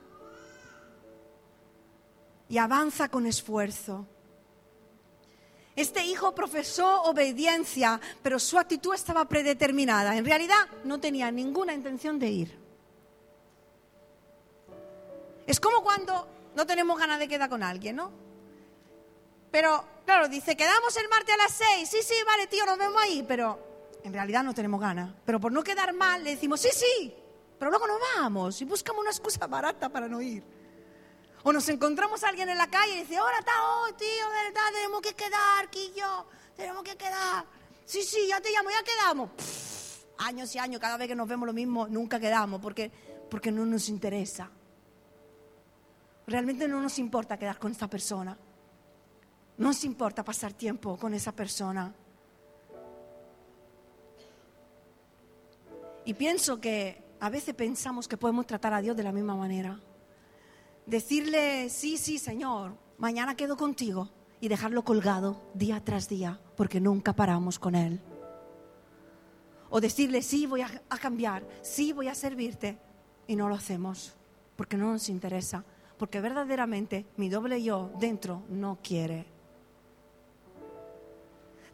Y 2.47 2.57
avanza 2.57 3.09
con 3.09 3.25
esfuerzo. 3.25 4.07
Este 5.79 6.03
hijo 6.03 6.35
profesó 6.35 7.03
obediencia, 7.03 8.01
pero 8.21 8.37
su 8.37 8.59
actitud 8.59 8.93
estaba 8.93 9.23
predeterminada. 9.23 10.17
En 10.17 10.25
realidad 10.25 10.57
no 10.83 10.99
tenía 10.99 11.31
ninguna 11.31 11.73
intención 11.73 12.19
de 12.19 12.27
ir. 12.27 12.59
Es 15.47 15.57
como 15.57 15.81
cuando 15.81 16.27
no 16.53 16.65
tenemos 16.67 16.99
ganas 16.99 17.17
de 17.17 17.29
quedar 17.29 17.49
con 17.49 17.63
alguien, 17.63 17.95
¿no? 17.95 18.11
Pero, 19.51 19.85
claro, 20.05 20.27
dice, 20.27 20.57
quedamos 20.57 20.97
el 20.97 21.07
martes 21.07 21.33
a 21.33 21.37
las 21.37 21.53
seis. 21.53 21.89
Sí, 21.89 21.99
sí, 22.03 22.15
vale, 22.25 22.47
tío, 22.47 22.65
nos 22.65 22.77
vemos 22.77 23.01
ahí. 23.01 23.23
Pero 23.25 23.57
en 24.03 24.11
realidad 24.11 24.43
no 24.43 24.53
tenemos 24.53 24.81
ganas. 24.81 25.13
Pero 25.23 25.39
por 25.39 25.53
no 25.53 25.63
quedar 25.63 25.93
mal, 25.93 26.25
le 26.25 26.31
decimos, 26.31 26.59
sí, 26.59 26.71
sí. 26.73 27.15
Pero 27.57 27.71
luego 27.71 27.87
no 27.87 27.93
vamos 28.17 28.61
y 28.61 28.65
buscamos 28.65 28.99
una 28.99 29.11
excusa 29.11 29.47
barata 29.47 29.87
para 29.87 30.09
no 30.09 30.21
ir. 30.21 30.43
O 31.43 31.53
nos 31.53 31.69
encontramos 31.69 32.23
a 32.23 32.29
alguien 32.29 32.49
en 32.49 32.57
la 32.57 32.69
calle 32.69 32.95
y 32.95 32.99
dice, 33.01 33.17
ahora 33.17 33.39
está 33.39 33.51
hoy, 33.75 33.93
tío, 33.93 34.29
verdad, 34.29 34.61
tenemos 34.73 35.01
que 35.01 35.13
quedar, 35.13 35.69
Quillo, 35.69 36.25
tenemos 36.55 36.83
que 36.83 36.97
quedar. 36.97 37.45
Sí, 37.85 38.03
sí, 38.03 38.27
ya 38.27 38.41
te 38.41 38.51
llamo, 38.51 38.69
ya 38.69 38.83
quedamos. 38.83 39.29
años 40.17 40.53
y 40.53 40.59
años, 40.59 40.81
cada 40.81 40.97
vez 40.97 41.07
que 41.07 41.15
nos 41.15 41.27
vemos 41.27 41.47
lo 41.47 41.53
mismo, 41.53 41.87
nunca 41.87 42.19
quedamos, 42.19 42.59
porque, 42.59 42.91
porque 43.29 43.51
no 43.51 43.65
nos 43.65 43.87
interesa. 43.87 44.49
Realmente 46.27 46.67
no 46.67 46.81
nos 46.81 46.99
importa 46.99 47.37
quedar 47.37 47.57
con 47.57 47.71
esta 47.71 47.87
persona. 47.87 48.37
No 49.57 49.67
nos 49.69 49.83
importa 49.83 50.23
pasar 50.23 50.53
tiempo 50.53 50.97
con 50.97 51.13
esa 51.13 51.31
persona. 51.31 51.93
Y 56.05 56.13
pienso 56.13 56.59
que 56.59 57.01
a 57.19 57.29
veces 57.29 57.55
pensamos 57.55 58.07
que 58.07 58.17
podemos 58.17 58.45
tratar 58.45 58.73
a 58.73 58.81
Dios 58.81 58.95
de 58.95 59.03
la 59.03 59.11
misma 59.11 59.35
manera. 59.35 59.79
Decirle, 60.85 61.69
sí, 61.69 61.97
sí, 61.97 62.17
Señor, 62.17 62.75
mañana 62.97 63.35
quedo 63.35 63.57
contigo 63.57 64.09
y 64.41 64.47
dejarlo 64.47 64.83
colgado 64.83 65.41
día 65.53 65.83
tras 65.83 66.07
día 66.07 66.39
porque 66.55 66.79
nunca 66.79 67.13
paramos 67.13 67.59
con 67.59 67.75
Él. 67.75 68.01
O 69.69 69.79
decirle, 69.79 70.21
sí, 70.21 70.47
voy 70.47 70.61
a, 70.61 70.81
cambiar, 70.99 71.47
sí, 71.61 71.93
voy 71.93 72.07
a 72.07 72.15
servirte 72.15 72.79
y 73.27 73.35
no 73.35 73.47
lo 73.49 73.55
hacemos 73.55 74.15
porque 74.55 74.77
no 74.77 74.91
nos 74.91 75.09
interesa 75.09 75.63
porque 75.99 76.21
verdaderamente 76.21 77.05
mi 77.17 77.29
doble 77.29 77.61
yo 77.61 77.91
dentro 77.99 78.43
no 78.47 78.79
quiere. 78.81 79.27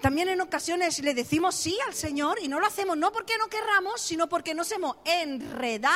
También 0.01 0.30
en 0.30 0.41
ocasiones 0.41 0.99
le 0.99 1.14
decimos 1.14 1.56
sí 1.56 1.78
al 1.88 1.93
Señor 1.93 2.39
y 2.41 2.47
no 2.47 2.60
lo 2.60 2.66
hacemos 2.66 2.97
no 2.97 3.12
porque 3.12 3.38
no 3.38 3.47
querramos, 3.47 4.01
sino 4.01 4.28
porque 4.28 4.53
nos 4.53 4.72
hemos 4.72 4.97
enredado 5.06 5.95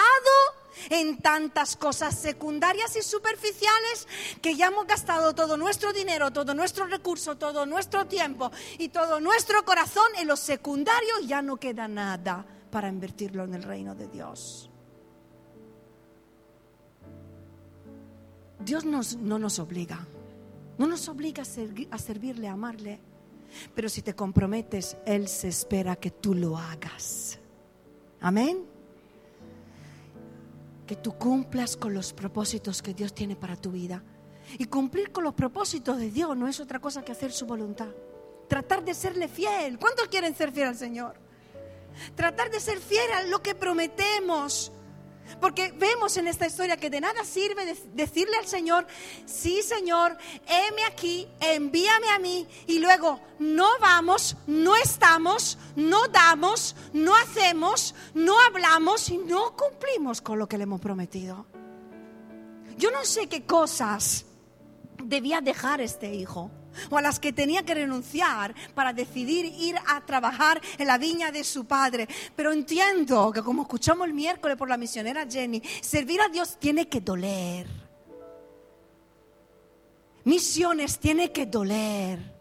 en 0.89 1.17
tantas 1.17 1.75
cosas 1.75 2.17
secundarias 2.17 2.95
y 2.95 3.01
superficiales 3.01 4.07
que 4.41 4.55
ya 4.55 4.67
hemos 4.67 4.87
gastado 4.87 5.33
todo 5.33 5.57
nuestro 5.57 5.93
dinero, 5.93 6.31
todo 6.31 6.53
nuestro 6.53 6.85
recurso, 6.85 7.37
todo 7.37 7.65
nuestro 7.65 8.05
tiempo 8.07 8.51
y 8.77 8.89
todo 8.89 9.19
nuestro 9.19 9.63
corazón 9.65 10.07
en 10.17 10.27
lo 10.27 10.35
secundario 10.35 11.19
ya 11.25 11.41
no 11.41 11.57
queda 11.57 11.87
nada 11.87 12.45
para 12.71 12.87
invertirlo 12.87 13.43
en 13.43 13.55
el 13.55 13.63
reino 13.63 13.95
de 13.95 14.07
Dios. 14.07 14.69
Dios 18.59 18.83
no 18.85 19.39
nos 19.39 19.59
obliga, 19.59 20.05
no 20.77 20.85
nos 20.85 21.07
obliga 21.07 21.43
a, 21.43 21.95
a 21.95 21.97
servirle, 21.97 22.47
a 22.47 22.53
amarle, 22.53 22.99
pero 23.73 23.89
si 23.89 24.01
te 24.01 24.13
comprometes, 24.13 24.97
Él 25.05 25.27
se 25.27 25.47
espera 25.47 25.95
que 25.95 26.11
tú 26.11 26.33
lo 26.33 26.57
hagas. 26.57 27.39
Amén. 28.19 28.68
Que 30.89 30.95
tú 30.95 31.15
cumplas 31.19 31.77
con 31.77 31.93
los 31.93 32.13
propósitos 32.13 32.81
que 32.81 32.95
Dios 32.95 33.13
tiene 33.13 33.35
para 33.35 33.55
tu 33.55 33.69
vida. 33.69 34.01
Y 34.57 34.65
cumplir 34.65 35.11
con 35.11 35.23
los 35.23 35.35
propósitos 35.35 35.99
de 35.99 36.09
Dios 36.09 36.35
no 36.35 36.47
es 36.47 36.59
otra 36.59 36.79
cosa 36.79 37.03
que 37.03 37.11
hacer 37.11 37.31
su 37.31 37.45
voluntad. 37.45 37.89
Tratar 38.47 38.83
de 38.83 38.95
serle 38.95 39.27
fiel. 39.27 39.77
¿Cuántos 39.77 40.07
quieren 40.07 40.33
ser 40.33 40.51
fiel 40.51 40.69
al 40.69 40.75
Señor? 40.75 41.13
Tratar 42.15 42.49
de 42.49 42.59
ser 42.59 42.79
fiel 42.79 43.07
a 43.11 43.21
lo 43.25 43.43
que 43.43 43.53
prometemos. 43.53 44.71
Porque 45.39 45.71
vemos 45.71 46.17
en 46.17 46.27
esta 46.27 46.47
historia 46.47 46.77
que 46.77 46.89
de 46.89 47.01
nada 47.01 47.23
sirve 47.23 47.75
decirle 47.93 48.37
al 48.37 48.47
Señor, 48.47 48.87
sí 49.25 49.61
Señor, 49.61 50.17
heme 50.47 50.83
aquí, 50.85 51.27
envíame 51.39 52.09
a 52.09 52.19
mí, 52.19 52.47
y 52.67 52.79
luego 52.79 53.19
no 53.39 53.67
vamos, 53.79 54.35
no 54.47 54.75
estamos, 54.75 55.57
no 55.75 56.07
damos, 56.07 56.75
no 56.93 57.15
hacemos, 57.15 57.95
no 58.13 58.39
hablamos 58.39 59.09
y 59.09 59.17
no 59.17 59.55
cumplimos 59.55 60.21
con 60.21 60.39
lo 60.39 60.47
que 60.47 60.57
le 60.57 60.63
hemos 60.63 60.81
prometido. 60.81 61.45
Yo 62.77 62.91
no 62.91 63.03
sé 63.03 63.27
qué 63.27 63.45
cosas 63.45 64.25
debía 65.03 65.41
dejar 65.41 65.81
este 65.81 66.13
hijo 66.13 66.51
o 66.89 66.97
a 66.97 67.01
las 67.01 67.19
que 67.19 67.33
tenía 67.33 67.63
que 67.63 67.75
renunciar 67.75 68.53
para 68.73 68.93
decidir 68.93 69.45
ir 69.45 69.75
a 69.87 70.05
trabajar 70.05 70.61
en 70.77 70.87
la 70.87 70.97
viña 70.97 71.31
de 71.31 71.43
su 71.43 71.65
padre. 71.65 72.07
Pero 72.35 72.51
entiendo 72.51 73.31
que 73.31 73.41
como 73.41 73.63
escuchamos 73.63 74.07
el 74.07 74.13
miércoles 74.13 74.57
por 74.57 74.69
la 74.69 74.77
misionera 74.77 75.25
Jenny, 75.29 75.61
servir 75.81 76.21
a 76.21 76.29
Dios 76.29 76.57
tiene 76.59 76.87
que 76.87 77.01
doler. 77.01 77.67
Misiones 80.23 80.99
tiene 80.99 81.31
que 81.31 81.45
doler. 81.45 82.39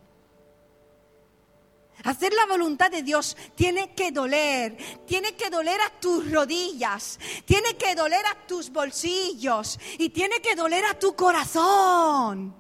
Hacer 2.05 2.33
la 2.33 2.47
voluntad 2.47 2.91
de 2.91 3.03
Dios 3.03 3.37
tiene 3.55 3.93
que 3.95 4.13
doler, 4.13 4.77
tiene 5.07 5.35
que 5.35 5.51
doler 5.51 5.81
a 5.81 6.01
tus 6.01 6.31
rodillas, 6.31 7.19
tiene 7.45 7.77
que 7.77 7.95
doler 7.95 8.25
a 8.27 8.47
tus 8.47 8.71
bolsillos 8.71 9.79
y 9.99 10.11
tiene 10.11 10.41
que 10.41 10.55
doler 10.55 10.85
a 10.85 10.99
tu 10.99 11.17
corazón. 11.17 12.55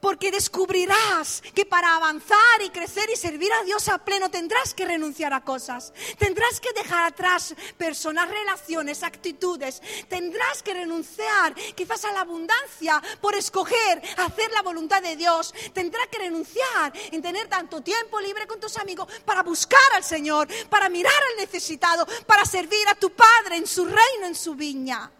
Porque 0.00 0.30
descubrirás 0.30 1.42
que 1.54 1.64
para 1.64 1.96
avanzar 1.96 2.62
y 2.64 2.70
crecer 2.70 3.08
y 3.10 3.16
servir 3.16 3.50
a 3.52 3.64
Dios 3.64 3.88
a 3.88 3.98
pleno 3.98 4.30
tendrás 4.30 4.74
que 4.74 4.84
renunciar 4.84 5.32
a 5.32 5.44
cosas. 5.44 5.92
Tendrás 6.18 6.60
que 6.60 6.72
dejar 6.72 7.04
atrás 7.04 7.54
personas, 7.76 8.28
relaciones, 8.28 9.02
actitudes. 9.02 9.82
Tendrás 10.08 10.62
que 10.62 10.74
renunciar 10.74 11.54
quizás 11.74 12.04
a 12.04 12.12
la 12.12 12.20
abundancia 12.20 13.02
por 13.20 13.34
escoger 13.34 14.02
hacer 14.18 14.50
la 14.52 14.62
voluntad 14.62 15.02
de 15.02 15.16
Dios. 15.16 15.54
Tendrás 15.72 16.06
que 16.08 16.18
renunciar 16.18 16.92
en 17.10 17.22
tener 17.22 17.48
tanto 17.48 17.80
tiempo 17.80 18.20
libre 18.20 18.46
con 18.46 18.60
tus 18.60 18.76
amigos 18.76 19.08
para 19.24 19.42
buscar 19.42 19.78
al 19.94 20.04
Señor, 20.04 20.48
para 20.68 20.88
mirar 20.88 21.12
al 21.30 21.40
necesitado, 21.40 22.06
para 22.26 22.44
servir 22.44 22.86
a 22.88 22.94
tu 22.94 23.10
Padre 23.10 23.56
en 23.56 23.66
su 23.66 23.84
reino, 23.84 24.26
en 24.26 24.34
su 24.34 24.54
viña. 24.54 25.10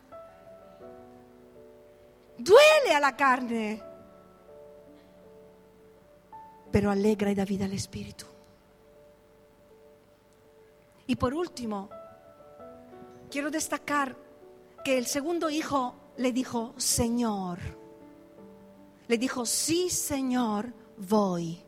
Duele 2.39 2.95
a 2.95 3.01
la 3.01 3.17
carne 3.17 3.88
pero 6.71 6.91
alegra 6.91 7.31
y 7.31 7.35
da 7.35 7.45
vida 7.45 7.65
al 7.65 7.73
Espíritu. 7.73 8.27
Y 11.07 11.17
por 11.17 11.35
último, 11.35 11.89
quiero 13.31 13.51
destacar 13.51 14.17
que 14.85 14.99
el 14.99 15.07
segundo 15.07 15.49
hijo 15.49 15.95
le 16.19 16.33
dijo, 16.33 16.75
Señor, 16.77 17.59
le 19.07 19.17
dijo, 19.17 19.47
sí, 19.47 19.89
Señor, 19.89 20.73
voy. 20.99 21.65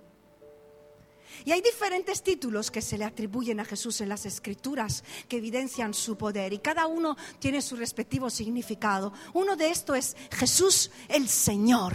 Y 1.45 1.53
hay 1.53 1.63
diferentes 1.63 2.23
títulos 2.23 2.71
que 2.71 2.83
se 2.83 2.99
le 2.99 3.05
atribuyen 3.05 3.61
a 3.61 3.65
Jesús 3.65 4.01
en 4.01 4.11
las 4.11 4.27
escrituras 4.27 5.05
que 5.27 5.39
evidencian 5.39 5.95
su 5.95 6.17
poder 6.17 6.53
y 6.53 6.59
cada 6.59 6.87
uno 6.87 7.17
tiene 7.39 7.63
su 7.63 7.77
respectivo 7.77 8.29
significado. 8.29 9.13
Uno 9.33 9.57
de 9.57 9.71
estos 9.71 9.97
es 9.97 10.17
Jesús 10.33 10.91
el 11.09 11.29
Señor. 11.29 11.95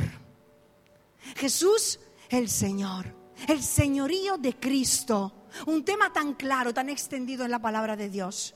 Jesús 1.36 2.00
el 2.30 2.50
Señor, 2.50 3.06
el 3.48 3.64
señorío 3.64 4.38
de 4.38 4.56
Cristo, 4.56 5.48
un 5.66 5.84
tema 5.84 6.12
tan 6.12 6.34
claro, 6.34 6.74
tan 6.74 6.90
extendido 6.90 7.46
en 7.46 7.52
la 7.52 7.60
palabra 7.60 7.96
de 7.96 8.10
Dios. 8.10 8.56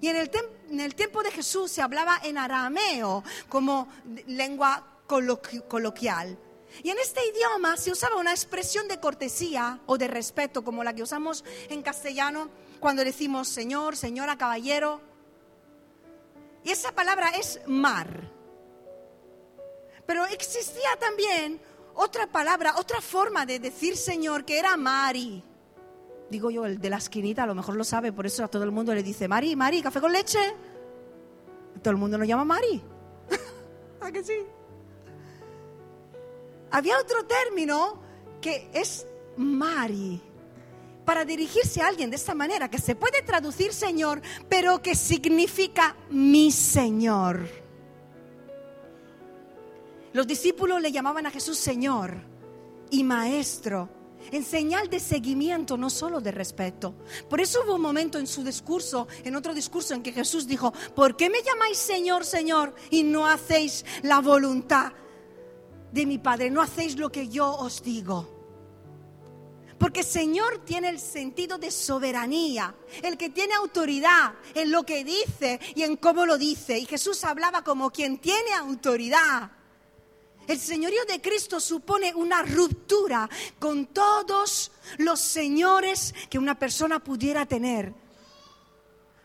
Y 0.00 0.08
en 0.08 0.16
el, 0.16 0.30
en 0.70 0.80
el 0.80 0.94
tiempo 0.94 1.22
de 1.22 1.30
Jesús 1.30 1.70
se 1.70 1.82
hablaba 1.82 2.20
en 2.22 2.38
arameo 2.38 3.24
como 3.48 3.88
lengua 4.26 4.86
coloquial. 5.06 6.38
Y 6.82 6.90
en 6.90 6.98
este 6.98 7.20
idioma 7.26 7.76
se 7.76 7.90
usaba 7.90 8.16
una 8.16 8.32
expresión 8.32 8.86
de 8.88 9.00
cortesía 9.00 9.80
o 9.86 9.96
de 9.96 10.06
respeto 10.06 10.62
como 10.62 10.84
la 10.84 10.94
que 10.94 11.02
usamos 11.02 11.44
en 11.70 11.82
castellano 11.82 12.50
cuando 12.78 13.02
decimos 13.02 13.48
señor, 13.48 13.96
señora, 13.96 14.36
caballero. 14.36 15.00
Y 16.62 16.70
esa 16.70 16.92
palabra 16.92 17.30
es 17.30 17.60
mar. 17.66 18.30
Pero 20.06 20.26
existía 20.26 20.96
también 21.00 21.60
otra 22.00 22.28
palabra, 22.28 22.74
otra 22.76 23.00
forma 23.00 23.44
de 23.44 23.58
decir 23.58 23.96
Señor 23.96 24.44
que 24.44 24.56
era 24.58 24.76
Mari. 24.76 25.42
Digo 26.30 26.48
yo, 26.48 26.64
el 26.64 26.78
de 26.78 26.90
la 26.90 26.98
esquinita 26.98 27.42
a 27.42 27.46
lo 27.46 27.56
mejor 27.56 27.74
lo 27.74 27.82
sabe, 27.82 28.12
por 28.12 28.24
eso 28.24 28.44
a 28.44 28.48
todo 28.48 28.62
el 28.62 28.70
mundo 28.70 28.94
le 28.94 29.02
dice, 29.02 29.26
Mari, 29.26 29.56
Mari, 29.56 29.82
café 29.82 30.00
con 30.00 30.12
leche. 30.12 30.38
Todo 31.82 31.90
el 31.90 31.96
mundo 31.96 32.16
lo 32.16 32.24
llama 32.24 32.44
Mari. 32.44 32.80
¿A 34.00 34.12
que 34.12 34.22
sí? 34.22 34.38
Había 36.70 36.98
otro 37.00 37.24
término 37.24 38.00
que 38.40 38.70
es 38.72 39.04
Mari 39.36 40.22
para 41.04 41.24
dirigirse 41.24 41.82
a 41.82 41.88
alguien 41.88 42.10
de 42.10 42.16
esta 42.16 42.34
manera, 42.34 42.70
que 42.70 42.78
se 42.78 42.94
puede 42.94 43.22
traducir 43.22 43.72
Señor, 43.72 44.22
pero 44.48 44.80
que 44.82 44.94
significa 44.94 45.96
mi 46.10 46.52
Señor. 46.52 47.67
Los 50.18 50.26
discípulos 50.26 50.82
le 50.82 50.90
llamaban 50.90 51.26
a 51.26 51.30
Jesús 51.30 51.58
Señor 51.58 52.12
y 52.90 53.04
Maestro, 53.04 53.88
en 54.32 54.42
señal 54.44 54.90
de 54.90 54.98
seguimiento, 54.98 55.76
no 55.76 55.88
solo 55.90 56.20
de 56.20 56.32
respeto. 56.32 56.92
Por 57.30 57.40
eso 57.40 57.60
hubo 57.64 57.76
un 57.76 57.82
momento 57.82 58.18
en 58.18 58.26
su 58.26 58.42
discurso, 58.42 59.06
en 59.22 59.36
otro 59.36 59.54
discurso, 59.54 59.94
en 59.94 60.02
que 60.02 60.10
Jesús 60.10 60.48
dijo, 60.48 60.72
¿por 60.96 61.16
qué 61.16 61.30
me 61.30 61.40
llamáis 61.40 61.78
Señor, 61.78 62.24
Señor 62.24 62.74
y 62.90 63.04
no 63.04 63.28
hacéis 63.28 63.84
la 64.02 64.18
voluntad 64.18 64.92
de 65.92 66.04
mi 66.04 66.18
Padre? 66.18 66.50
No 66.50 66.62
hacéis 66.62 66.96
lo 66.96 67.12
que 67.12 67.28
yo 67.28 67.54
os 67.54 67.80
digo. 67.84 68.28
Porque 69.78 70.02
Señor 70.02 70.64
tiene 70.64 70.88
el 70.88 70.98
sentido 70.98 71.58
de 71.58 71.70
soberanía, 71.70 72.74
el 73.04 73.16
que 73.16 73.30
tiene 73.30 73.54
autoridad 73.54 74.34
en 74.52 74.72
lo 74.72 74.82
que 74.82 75.04
dice 75.04 75.60
y 75.76 75.84
en 75.84 75.96
cómo 75.96 76.26
lo 76.26 76.36
dice. 76.36 76.76
Y 76.76 76.86
Jesús 76.86 77.22
hablaba 77.22 77.62
como 77.62 77.90
quien 77.90 78.18
tiene 78.18 78.52
autoridad. 78.54 79.52
El 80.48 80.58
señorío 80.58 81.04
de 81.04 81.20
Cristo 81.20 81.60
supone 81.60 82.14
una 82.14 82.42
ruptura 82.42 83.28
con 83.60 83.86
todos 83.86 84.72
los 84.96 85.20
señores 85.20 86.14
que 86.28 86.38
una 86.38 86.58
persona 86.58 86.98
pudiera 86.98 87.46
tener. 87.46 87.92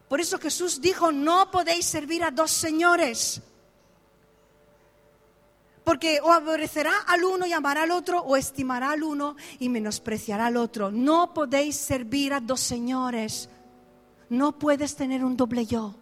Por 0.07 0.21
eso 0.21 0.37
Jesús 0.37 0.79
dijo, 0.79 1.11
no 1.11 1.49
podéis 1.49 1.85
servir 1.85 2.23
a 2.23 2.29
dos 2.29 2.51
señores 2.51 3.41
porque 5.83 6.19
o 6.21 6.31
aborrecerá 6.31 6.93
al 7.07 7.23
uno 7.23 7.45
y 7.45 7.53
amará 7.53 7.83
al 7.83 7.91
otro, 7.91 8.21
o 8.21 8.37
estimará 8.37 8.91
al 8.91 9.03
uno 9.03 9.35
y 9.59 9.69
menospreciará 9.69 10.47
al 10.47 10.57
otro. 10.57 10.91
No 10.91 11.33
podéis 11.33 11.75
servir 11.75 12.33
a 12.33 12.39
dos 12.39 12.61
señores. 12.61 13.49
No 14.29 14.57
puedes 14.57 14.95
tener 14.95 15.25
un 15.25 15.35
doble 15.35 15.65
yo. 15.65 15.95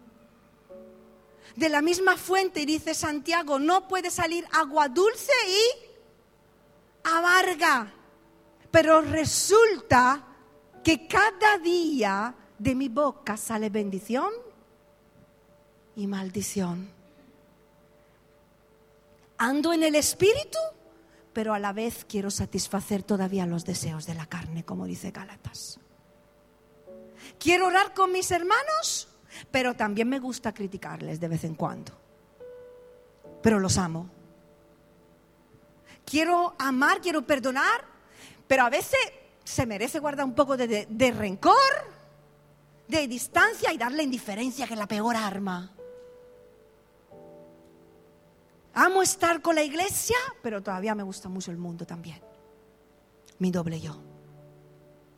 De 1.55 1.69
la 1.69 1.81
misma 1.81 2.17
fuente, 2.17 2.65
dice 2.65 2.93
Santiago, 2.93 3.59
no 3.59 3.87
puede 3.87 4.09
salir 4.09 4.45
agua 4.51 4.87
dulce 4.87 5.33
y 5.47 5.89
amarga. 7.03 7.91
Pero 8.71 9.01
resulta 9.01 10.27
que 10.83 11.07
cada 11.07 11.57
día 11.57 12.33
de 12.57 12.75
mi 12.75 12.89
boca 12.89 13.37
sale 13.37 13.69
bendición 13.69 14.31
y 15.95 16.07
maldición 16.07 17.01
ando 19.41 19.73
en 19.73 19.81
el 19.81 19.95
espíritu, 19.95 20.59
pero 21.33 21.55
a 21.55 21.59
la 21.59 21.73
vez 21.73 22.05
quiero 22.07 22.29
satisfacer 22.29 23.01
todavía 23.01 23.47
los 23.47 23.65
deseos 23.65 24.05
de 24.05 24.13
la 24.13 24.27
carne, 24.27 24.63
como 24.63 24.85
dice 24.85 25.09
Gálatas. 25.09 25.79
Quiero 27.39 27.65
orar 27.65 27.95
con 27.95 28.11
mis 28.11 28.29
hermanos, 28.29 29.07
pero 29.49 29.75
también 29.75 30.07
me 30.09 30.19
gusta 30.19 30.53
criticarles 30.53 31.19
de 31.19 31.27
vez 31.27 31.43
en 31.43 31.55
cuando. 31.55 31.91
Pero 33.41 33.59
los 33.59 33.77
amo. 33.77 34.09
Quiero 36.05 36.53
amar, 36.59 37.01
quiero 37.01 37.25
perdonar, 37.25 37.85
pero 38.47 38.63
a 38.63 38.69
veces 38.69 38.99
se 39.43 39.65
merece 39.65 39.99
guardar 39.99 40.25
un 40.25 40.35
poco 40.35 40.57
de, 40.57 41.13
rencor, 41.17 41.55
de 42.87 43.07
distancia 43.07 43.73
y 43.73 43.77
darle 43.77 44.03
indiferencia, 44.03 44.67
que 44.67 44.73
es 44.73 44.79
la 44.79 44.87
peor 44.87 45.15
arma. 45.15 45.71
Amo 48.73 49.01
estar 49.01 49.41
con 49.41 49.55
la 49.55 49.63
iglesia, 49.63 50.17
pero 50.41 50.61
todavía 50.61 50.95
me 50.95 51.03
gusta 51.03 51.27
mucho 51.29 51.51
el 51.51 51.57
mundo 51.57 51.85
también. 51.85 52.21
Mi 53.39 53.51
doble 53.51 53.81
yo. 53.81 53.99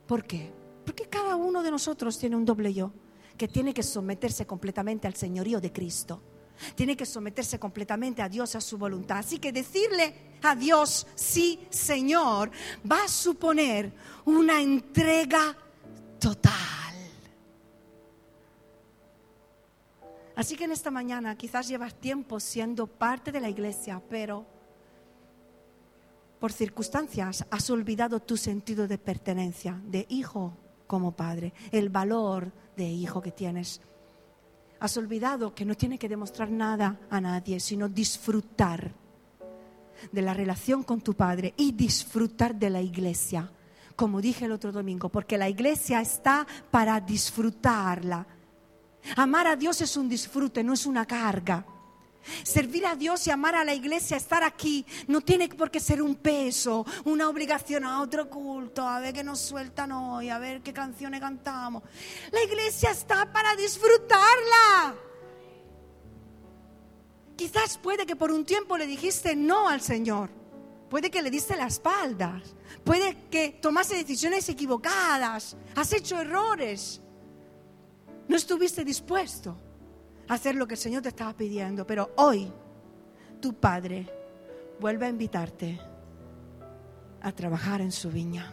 ¿Por 0.06 0.24
qué? 0.24 0.52
Porque 0.84 1.08
cada 1.08 1.36
uno 1.36 1.62
de 1.62 1.70
nosotros 1.70 2.18
tiene 2.18 2.36
un 2.36 2.44
doble 2.44 2.72
yo 2.74 2.92
que 3.36 3.48
tiene 3.48 3.74
que 3.74 3.82
someterse 3.82 4.46
completamente 4.46 5.06
al 5.06 5.14
señorío 5.14 5.60
de 5.60 5.72
Cristo. 5.72 6.22
Tiene 6.74 6.96
que 6.96 7.04
someterse 7.04 7.58
completamente 7.58 8.22
a 8.22 8.28
Dios, 8.28 8.54
a 8.54 8.60
su 8.60 8.78
voluntad. 8.78 9.18
Así 9.18 9.38
que 9.38 9.52
decirle 9.52 10.14
a 10.42 10.54
Dios, 10.54 11.06
sí, 11.14 11.66
Señor, 11.68 12.50
va 12.90 13.04
a 13.04 13.08
suponer 13.08 13.92
una 14.24 14.60
entrega 14.60 15.56
total. 16.20 16.52
Así 20.36 20.56
que 20.56 20.64
en 20.64 20.72
esta 20.72 20.90
mañana 20.90 21.36
quizás 21.36 21.68
llevas 21.68 21.94
tiempo 21.94 22.40
siendo 22.40 22.86
parte 22.86 23.30
de 23.30 23.40
la 23.40 23.48
iglesia, 23.48 24.02
pero 24.08 24.46
por 26.40 26.52
circunstancias 26.52 27.46
has 27.50 27.70
olvidado 27.70 28.20
tu 28.20 28.36
sentido 28.36 28.88
de 28.88 28.98
pertenencia, 28.98 29.80
de 29.86 30.06
hijo 30.08 30.56
como 30.86 31.12
padre, 31.12 31.52
el 31.70 31.88
valor 31.88 32.52
de 32.76 32.84
hijo 32.84 33.20
que 33.20 33.32
tienes. 33.32 33.80
Has 34.80 34.96
olvidado 34.96 35.54
que 35.54 35.64
no 35.64 35.74
tiene 35.74 35.98
que 35.98 36.08
demostrar 36.08 36.50
nada 36.50 37.00
a 37.10 37.20
nadie, 37.20 37.60
sino 37.60 37.88
disfrutar 37.88 38.92
de 40.10 40.22
la 40.22 40.34
relación 40.34 40.82
con 40.82 41.00
tu 41.00 41.14
padre 41.14 41.54
y 41.56 41.72
disfrutar 41.72 42.54
de 42.54 42.70
la 42.70 42.80
iglesia, 42.80 43.50
como 43.96 44.20
dije 44.20 44.44
el 44.44 44.52
otro 44.52 44.72
domingo, 44.72 45.08
porque 45.08 45.38
la 45.38 45.48
iglesia 45.48 46.00
está 46.00 46.46
para 46.70 47.00
disfrutarla 47.00 48.26
Amar 49.16 49.46
a 49.46 49.56
Dios 49.56 49.80
es 49.80 49.96
un 49.96 50.08
disfrute, 50.08 50.64
no 50.64 50.72
es 50.72 50.86
una 50.86 51.06
carga. 51.06 51.64
Servir 52.42 52.86
a 52.86 52.96
Dios 52.96 53.26
y 53.26 53.30
amar 53.30 53.54
a 53.54 53.64
la 53.64 53.74
iglesia, 53.74 54.16
estar 54.16 54.42
aquí, 54.42 54.84
no 55.06 55.20
tiene 55.20 55.48
por 55.48 55.70
qué 55.70 55.80
ser 55.80 56.02
un 56.02 56.16
peso, 56.16 56.86
una 57.04 57.28
obligación 57.28 57.84
a 57.84 58.00
otro 58.00 58.28
culto, 58.28 58.86
a 58.86 59.00
ver 59.00 59.14
qué 59.14 59.24
nos 59.24 59.40
sueltan 59.40 59.92
hoy, 59.92 60.28
a 60.28 60.38
ver 60.38 60.62
qué 60.62 60.72
canciones 60.72 61.20
cantamos. 61.20 61.82
La 62.30 62.42
iglesia 62.42 62.90
está 62.90 63.32
para 63.32 63.54
disfrutarla. 63.56 64.94
Quizás 67.36 67.78
puede 67.78 68.06
que 68.06 68.16
por 68.16 68.30
un 68.30 68.44
tiempo 68.44 68.78
le 68.78 68.86
dijiste 68.86 69.34
no 69.34 69.68
al 69.68 69.80
Señor, 69.80 70.30
puede 70.88 71.10
que 71.10 71.22
le 71.22 71.30
diste 71.30 71.56
la 71.56 71.66
espalda, 71.66 72.40
puede 72.84 73.28
que 73.30 73.58
tomase 73.60 73.96
decisiones 73.96 74.48
equivocadas, 74.48 75.56
has 75.74 75.92
hecho 75.92 76.20
errores. 76.20 77.00
No 78.28 78.36
estuviste 78.36 78.84
dispuesto 78.84 79.58
hacer 80.28 80.54
lo 80.54 80.66
que 80.66 80.74
el 80.74 80.80
Señor 80.80 81.02
te 81.02 81.08
estaba 81.08 81.36
pidiendo, 81.36 81.86
pero 81.86 82.12
hoy 82.16 82.52
tu 83.40 83.54
Padre 83.54 84.06
vuelve 84.80 85.06
a 85.06 85.10
invitarte 85.10 85.80
a 87.20 87.32
trabajar 87.32 87.80
en 87.80 87.92
su 87.92 88.10
viña, 88.10 88.52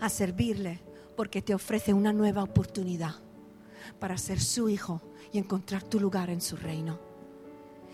a 0.00 0.08
servirle, 0.08 0.80
porque 1.16 1.42
te 1.42 1.54
ofrece 1.54 1.94
una 1.94 2.12
nueva 2.12 2.42
oportunidad 2.42 3.14
para 4.00 4.18
ser 4.18 4.40
su 4.40 4.68
hijo 4.68 5.00
y 5.32 5.38
encontrar 5.38 5.84
tu 5.84 6.00
lugar 6.00 6.30
en 6.30 6.40
su 6.40 6.56
reino. 6.56 6.98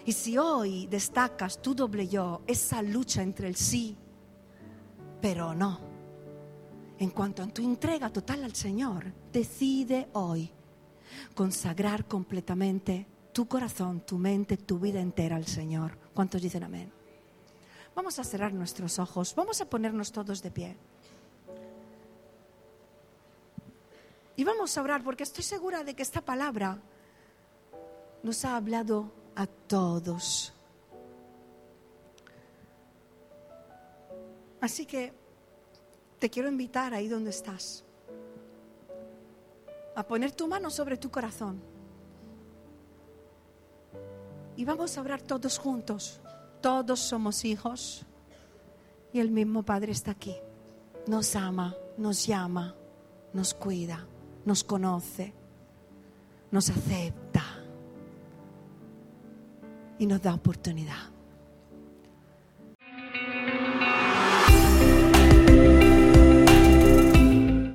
Y 0.06 0.12
si 0.12 0.38
hoy 0.38 0.86
destacas 0.86 1.60
tu 1.60 1.74
doble 1.74 2.08
yo, 2.08 2.40
esa 2.46 2.80
lucha 2.80 3.22
entre 3.22 3.48
el 3.48 3.56
sí, 3.56 3.96
pero 5.20 5.54
no, 5.54 5.80
en 6.98 7.10
cuanto 7.10 7.42
a 7.42 7.46
tu 7.48 7.62
entrega 7.62 8.10
total 8.10 8.44
al 8.44 8.54
Señor, 8.54 9.12
decide 9.30 10.08
hoy 10.14 10.50
consagrar 11.34 12.06
completamente 12.06 13.06
tu 13.32 13.46
corazón, 13.46 14.00
tu 14.00 14.18
mente, 14.18 14.56
tu 14.56 14.78
vida 14.78 15.00
entera 15.00 15.36
al 15.36 15.46
Señor. 15.46 15.96
¿Cuántos 16.14 16.42
dicen 16.42 16.64
amén? 16.64 16.92
Vamos 17.94 18.18
a 18.18 18.24
cerrar 18.24 18.52
nuestros 18.52 18.98
ojos, 18.98 19.34
vamos 19.34 19.60
a 19.60 19.66
ponernos 19.66 20.12
todos 20.12 20.42
de 20.42 20.50
pie. 20.50 20.76
Y 24.36 24.44
vamos 24.44 24.76
a 24.76 24.82
orar 24.82 25.02
porque 25.04 25.24
estoy 25.24 25.44
segura 25.44 25.84
de 25.84 25.94
que 25.94 26.02
esta 26.02 26.22
palabra 26.22 26.78
nos 28.22 28.44
ha 28.44 28.56
hablado 28.56 29.12
a 29.34 29.46
todos. 29.46 30.54
Así 34.60 34.86
que 34.86 35.12
te 36.18 36.30
quiero 36.30 36.48
invitar 36.48 36.94
ahí 36.94 37.08
donde 37.08 37.30
estás 37.30 37.84
a 39.94 40.02
poner 40.06 40.32
tu 40.32 40.48
mano 40.48 40.70
sobre 40.70 40.96
tu 40.96 41.10
corazón. 41.10 41.60
Y 44.56 44.64
vamos 44.64 44.96
a 44.96 45.00
orar 45.00 45.22
todos 45.22 45.58
juntos. 45.58 46.20
Todos 46.60 47.00
somos 47.00 47.44
hijos 47.44 48.04
y 49.12 49.20
el 49.20 49.30
mismo 49.30 49.62
Padre 49.62 49.92
está 49.92 50.10
aquí. 50.10 50.36
Nos 51.06 51.34
ama, 51.34 51.74
nos 51.96 52.26
llama, 52.26 52.74
nos 53.32 53.54
cuida, 53.54 54.06
nos 54.44 54.62
conoce, 54.62 55.32
nos 56.50 56.68
acepta 56.68 57.42
y 59.98 60.06
nos 60.06 60.20
da 60.20 60.34
oportunidad. 60.34 61.19